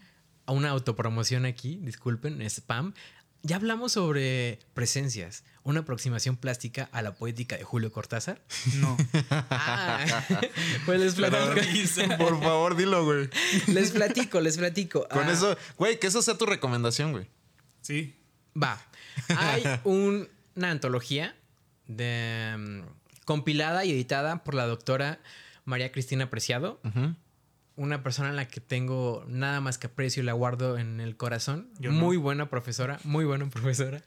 [0.47, 2.95] a una autopromoción aquí, disculpen, spam.
[3.43, 8.43] Ya hablamos sobre presencias, una aproximación plástica a la poética de Julio Cortázar.
[8.77, 8.97] No.
[9.51, 10.05] Ah,
[10.87, 12.17] pues les platico.
[12.19, 13.29] Por favor, dilo, güey.
[13.69, 15.07] Les platico, les platico.
[15.09, 17.29] Con Ah, eso, güey, que eso sea tu recomendación, güey.
[17.81, 18.15] Sí.
[18.61, 18.81] Va.
[19.37, 21.35] Hay un- una antología
[21.87, 22.81] de, mm,
[23.31, 25.21] compilada y editada por la doctora
[25.65, 26.81] María Cristina Preciado,
[27.77, 31.17] una persona en la que tengo nada más que aprecio y la guardo en el
[31.17, 31.71] corazón.
[31.79, 32.01] Yo no.
[32.01, 34.03] muy buena profesora, muy buena profesora.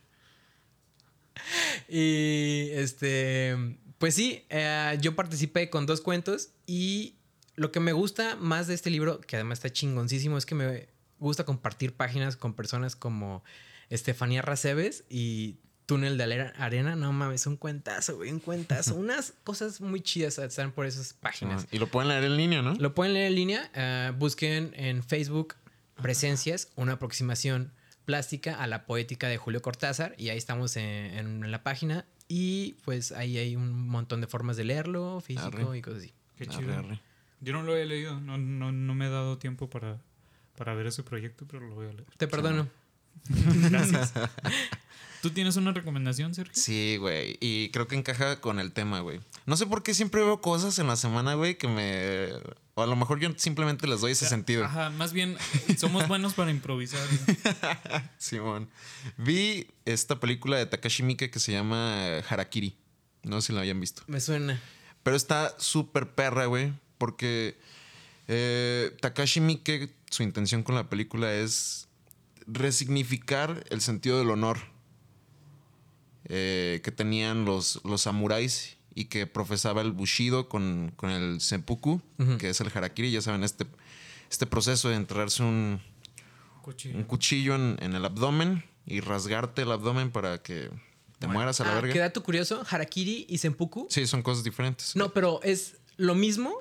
[1.88, 3.56] Y este,
[3.98, 7.16] pues sí, eh, yo participé con dos cuentos y
[7.56, 10.90] lo que me gusta más de este libro, que además está chingoncísimo, es que me
[11.18, 13.42] gusta compartir páginas con personas como
[13.90, 16.96] Estefanía Raceves y Túnel de Arena.
[16.96, 18.96] No mames, un cuentazo, güey, un cuentazo.
[18.98, 21.68] Unas cosas muy chidas están por esas páginas.
[21.72, 22.74] Y lo pueden leer en línea, ¿no?
[22.76, 23.72] Lo pueden leer en línea.
[23.74, 25.56] eh, busquen en Facebook
[26.02, 27.72] Presencias, una aproximación
[28.06, 30.16] plástica a la poética de Julio Cortázar.
[30.18, 32.06] Y ahí estamos en, en la página.
[32.28, 35.78] Y pues ahí hay un montón de formas de leerlo, físico Arre.
[35.78, 36.14] y cosas así.
[36.38, 36.74] Qué Arre, chido.
[36.78, 37.00] arre.
[37.42, 38.20] Yo no lo he leído.
[38.22, 40.00] No, no, no me he dado tiempo para,
[40.58, 42.06] para ver ese proyecto, pero lo voy a leer.
[42.18, 42.70] Te perdono.
[43.30, 44.14] Gracias.
[45.24, 46.52] ¿Tú tienes una recomendación, Sergio?
[46.54, 47.38] Sí, güey.
[47.40, 49.22] Y creo que encaja con el tema, güey.
[49.46, 52.28] No sé por qué siempre veo cosas en la semana, güey, que me.
[52.74, 54.66] O a lo mejor yo simplemente les doy ese sentido.
[54.66, 55.38] Ajá, más bien
[55.78, 57.00] somos buenos para improvisar.
[57.10, 58.02] ¿no?
[58.18, 58.70] Simón.
[59.16, 62.76] Vi esta película de Takashi Miike que se llama Harakiri.
[63.24, 64.04] No sé si la habían visto.
[64.08, 64.60] Me suena.
[65.04, 66.74] Pero está súper perra, güey.
[66.98, 67.58] Porque
[68.28, 71.88] eh, Takashi Miike, su intención con la película es
[72.46, 74.73] resignificar el sentido del honor
[76.26, 82.02] eh, que tenían los, los samuráis y que profesaba el bushido con, con el seppuku,
[82.20, 82.38] Ujú.
[82.38, 83.12] que es el harakiri.
[83.12, 83.66] Ya saben, este,
[84.30, 85.82] este proceso de enterrarse un,
[86.62, 86.98] Cuchillo.
[86.98, 90.70] un cuchillo en, en el abdomen y rasgarte el abdomen para que
[91.20, 91.94] te mueras a la Ah, verga.
[91.94, 92.64] qué dato curioso.
[92.70, 93.88] Harakiri y Senpuku.
[93.90, 94.96] Sí, son cosas diferentes.
[94.96, 96.54] No, pero es lo mismo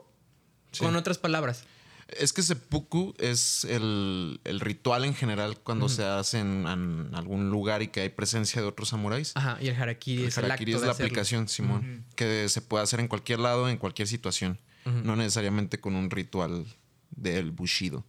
[0.73, 0.85] Sí.
[0.85, 1.65] con otras palabras.
[2.09, 7.51] Es que seppuku es el, el ritual en general cuando se hace en, en algún
[7.51, 9.33] lugar y que hay presencia de otros samuráis.
[9.35, 12.85] Ajá, y el harakiri el es el harakiri es la aplicación, Simón, que se puede
[12.85, 14.59] hacer en cualquier lado, en cualquier situación.
[14.85, 16.67] No necesariamente con un ritual
[17.11, 18.05] del bushido.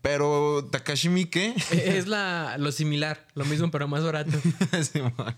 [0.00, 4.32] Pero Takashi Miike, Es la, lo similar, lo mismo pero más barato.
[4.92, 5.36] Simón,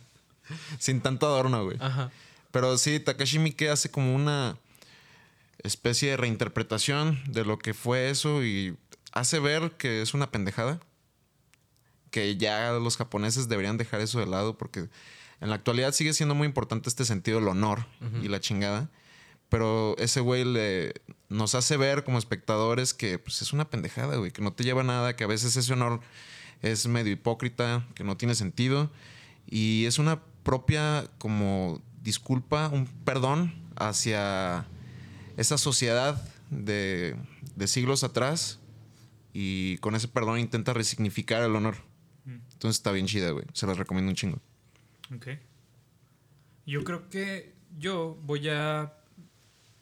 [0.78, 1.76] sin tanto adorno, güey.
[1.80, 2.10] Ajá.
[2.50, 4.56] Pero sí, Takashi Miike hace como una
[5.62, 8.76] especie de reinterpretación de lo que fue eso y
[9.12, 10.80] hace ver que es una pendejada.
[12.10, 14.88] Que ya los japoneses deberían dejar eso de lado porque
[15.40, 17.86] en la actualidad sigue siendo muy importante este sentido del honor
[18.22, 18.90] y la chingada.
[19.48, 20.94] Pero ese güey le,
[21.28, 24.80] nos hace ver como espectadores que pues, es una pendejada, güey, que no te lleva
[24.80, 26.00] a nada, que a veces ese honor
[26.62, 28.90] es medio hipócrita, que no tiene sentido.
[29.46, 34.66] Y es una propia como disculpa, un perdón hacia
[35.36, 37.16] esa sociedad de,
[37.56, 38.60] de siglos atrás.
[39.32, 41.76] Y con ese perdón intenta resignificar el honor.
[42.24, 43.44] Entonces está bien chida, güey.
[43.52, 44.40] Se las recomiendo un chingo.
[45.14, 45.28] Ok.
[46.66, 48.94] Yo creo que yo voy a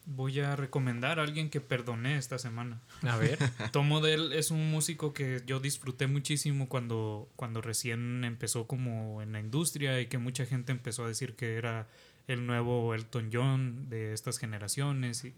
[0.05, 2.81] voy a recomendar a alguien que perdoné esta semana.
[3.03, 3.39] A ver.
[3.73, 9.33] Tom Odell es un músico que yo disfruté muchísimo cuando, cuando recién empezó como en
[9.33, 11.89] la industria y que mucha gente empezó a decir que era
[12.29, 15.25] el nuevo Elton John de estas generaciones.
[15.25, 15.35] Y,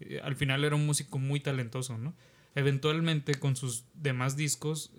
[0.00, 2.14] y al final era un músico muy talentoso, ¿no?
[2.54, 4.90] Eventualmente con sus demás discos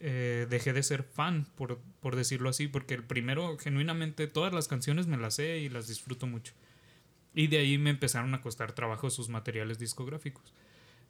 [0.00, 4.68] eh, dejé de ser fan, por, por decirlo así, porque el primero, genuinamente, todas las
[4.68, 6.52] canciones me las sé y las disfruto mucho.
[7.34, 10.52] Y de ahí me empezaron a costar trabajo sus materiales discográficos.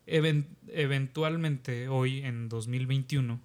[0.07, 3.41] Even- eventualmente, hoy en 2021,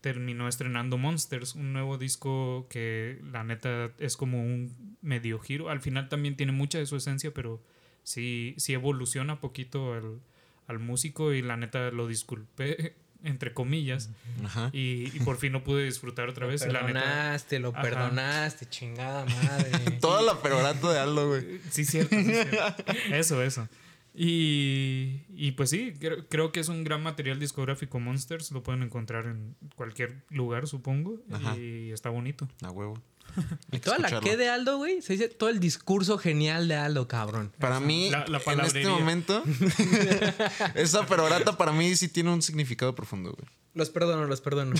[0.00, 5.70] terminó estrenando Monsters, un nuevo disco que la neta es como un medio giro.
[5.70, 7.60] Al final también tiene mucha de su esencia, pero
[8.04, 10.20] sí, sí evoluciona poquito al,
[10.66, 12.94] al músico y la neta lo disculpé,
[13.24, 14.10] entre comillas,
[14.44, 14.70] Ajá.
[14.72, 16.64] y, y por fin lo pude disfrutar otra vez.
[16.64, 17.82] y la neta, lo Ajá.
[17.82, 19.70] perdonaste, chingada madre.
[20.00, 21.60] Toda la perorata de Aldo, güey.
[21.70, 22.84] Sí, cierto, sí, cierto.
[23.10, 23.68] Eso, eso.
[24.20, 28.50] Y, y pues sí, creo, creo que es un gran material discográfico Monsters.
[28.50, 31.20] Lo pueden encontrar en cualquier lugar, supongo.
[31.30, 31.56] Ajá.
[31.56, 32.48] Y está bonito.
[32.62, 32.94] A huevo.
[33.70, 37.06] Y toda la que de Aldo, güey, se dice todo el discurso genial de Aldo,
[37.06, 37.52] cabrón.
[37.60, 39.44] Para mí, La- la en este momento,
[40.74, 43.48] esa perorata para mí sí tiene un significado profundo, güey.
[43.74, 44.74] Los perdono, los perdono.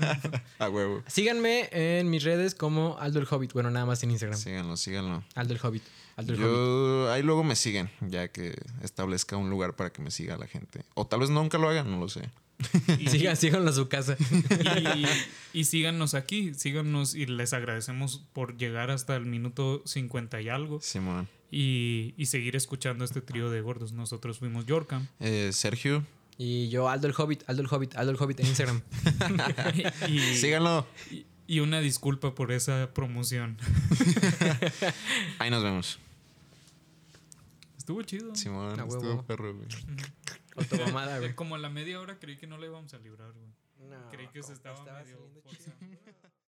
[0.58, 1.04] A huevo.
[1.06, 3.52] Síganme en mis redes como Aldo el Hobbit.
[3.52, 4.38] Bueno, nada más en Instagram.
[4.40, 5.22] Síganlo, síganlo.
[5.36, 5.82] Aldo el Hobbit.
[6.16, 6.36] Hobbit.
[6.38, 10.46] Yo, ahí luego me siguen, ya que establezca un lugar para que me siga la
[10.46, 10.84] gente.
[10.94, 12.28] O tal vez nunca lo hagan, no lo sé.
[12.98, 14.16] Y, Sigan, síganlo a su casa.
[15.52, 20.48] y, y síganos aquí, síganos y les agradecemos por llegar hasta el minuto 50 y
[20.48, 21.28] algo Simón.
[21.50, 23.92] y, y seguir escuchando este trío de gordos.
[23.92, 25.08] Nosotros fuimos Yorkam.
[25.18, 26.04] Eh, Sergio,
[26.38, 28.82] Y yo, Aldo el Hobbit, Aldo el Hobbit, Aldo el Hobbit en Instagram.
[30.08, 30.86] y, síganlo.
[31.46, 33.56] Y- una disculpa por esa promoción.
[35.38, 35.98] Ahí nos vemos.
[37.78, 38.34] Estuvo chido.
[38.34, 38.96] Simón, A huevo.
[38.96, 41.34] estuvo perro, güey.
[41.34, 43.46] Como a la media hora creí que no la íbamos a librar, güey.
[43.90, 45.18] No, Creí que se estaba estaba medio.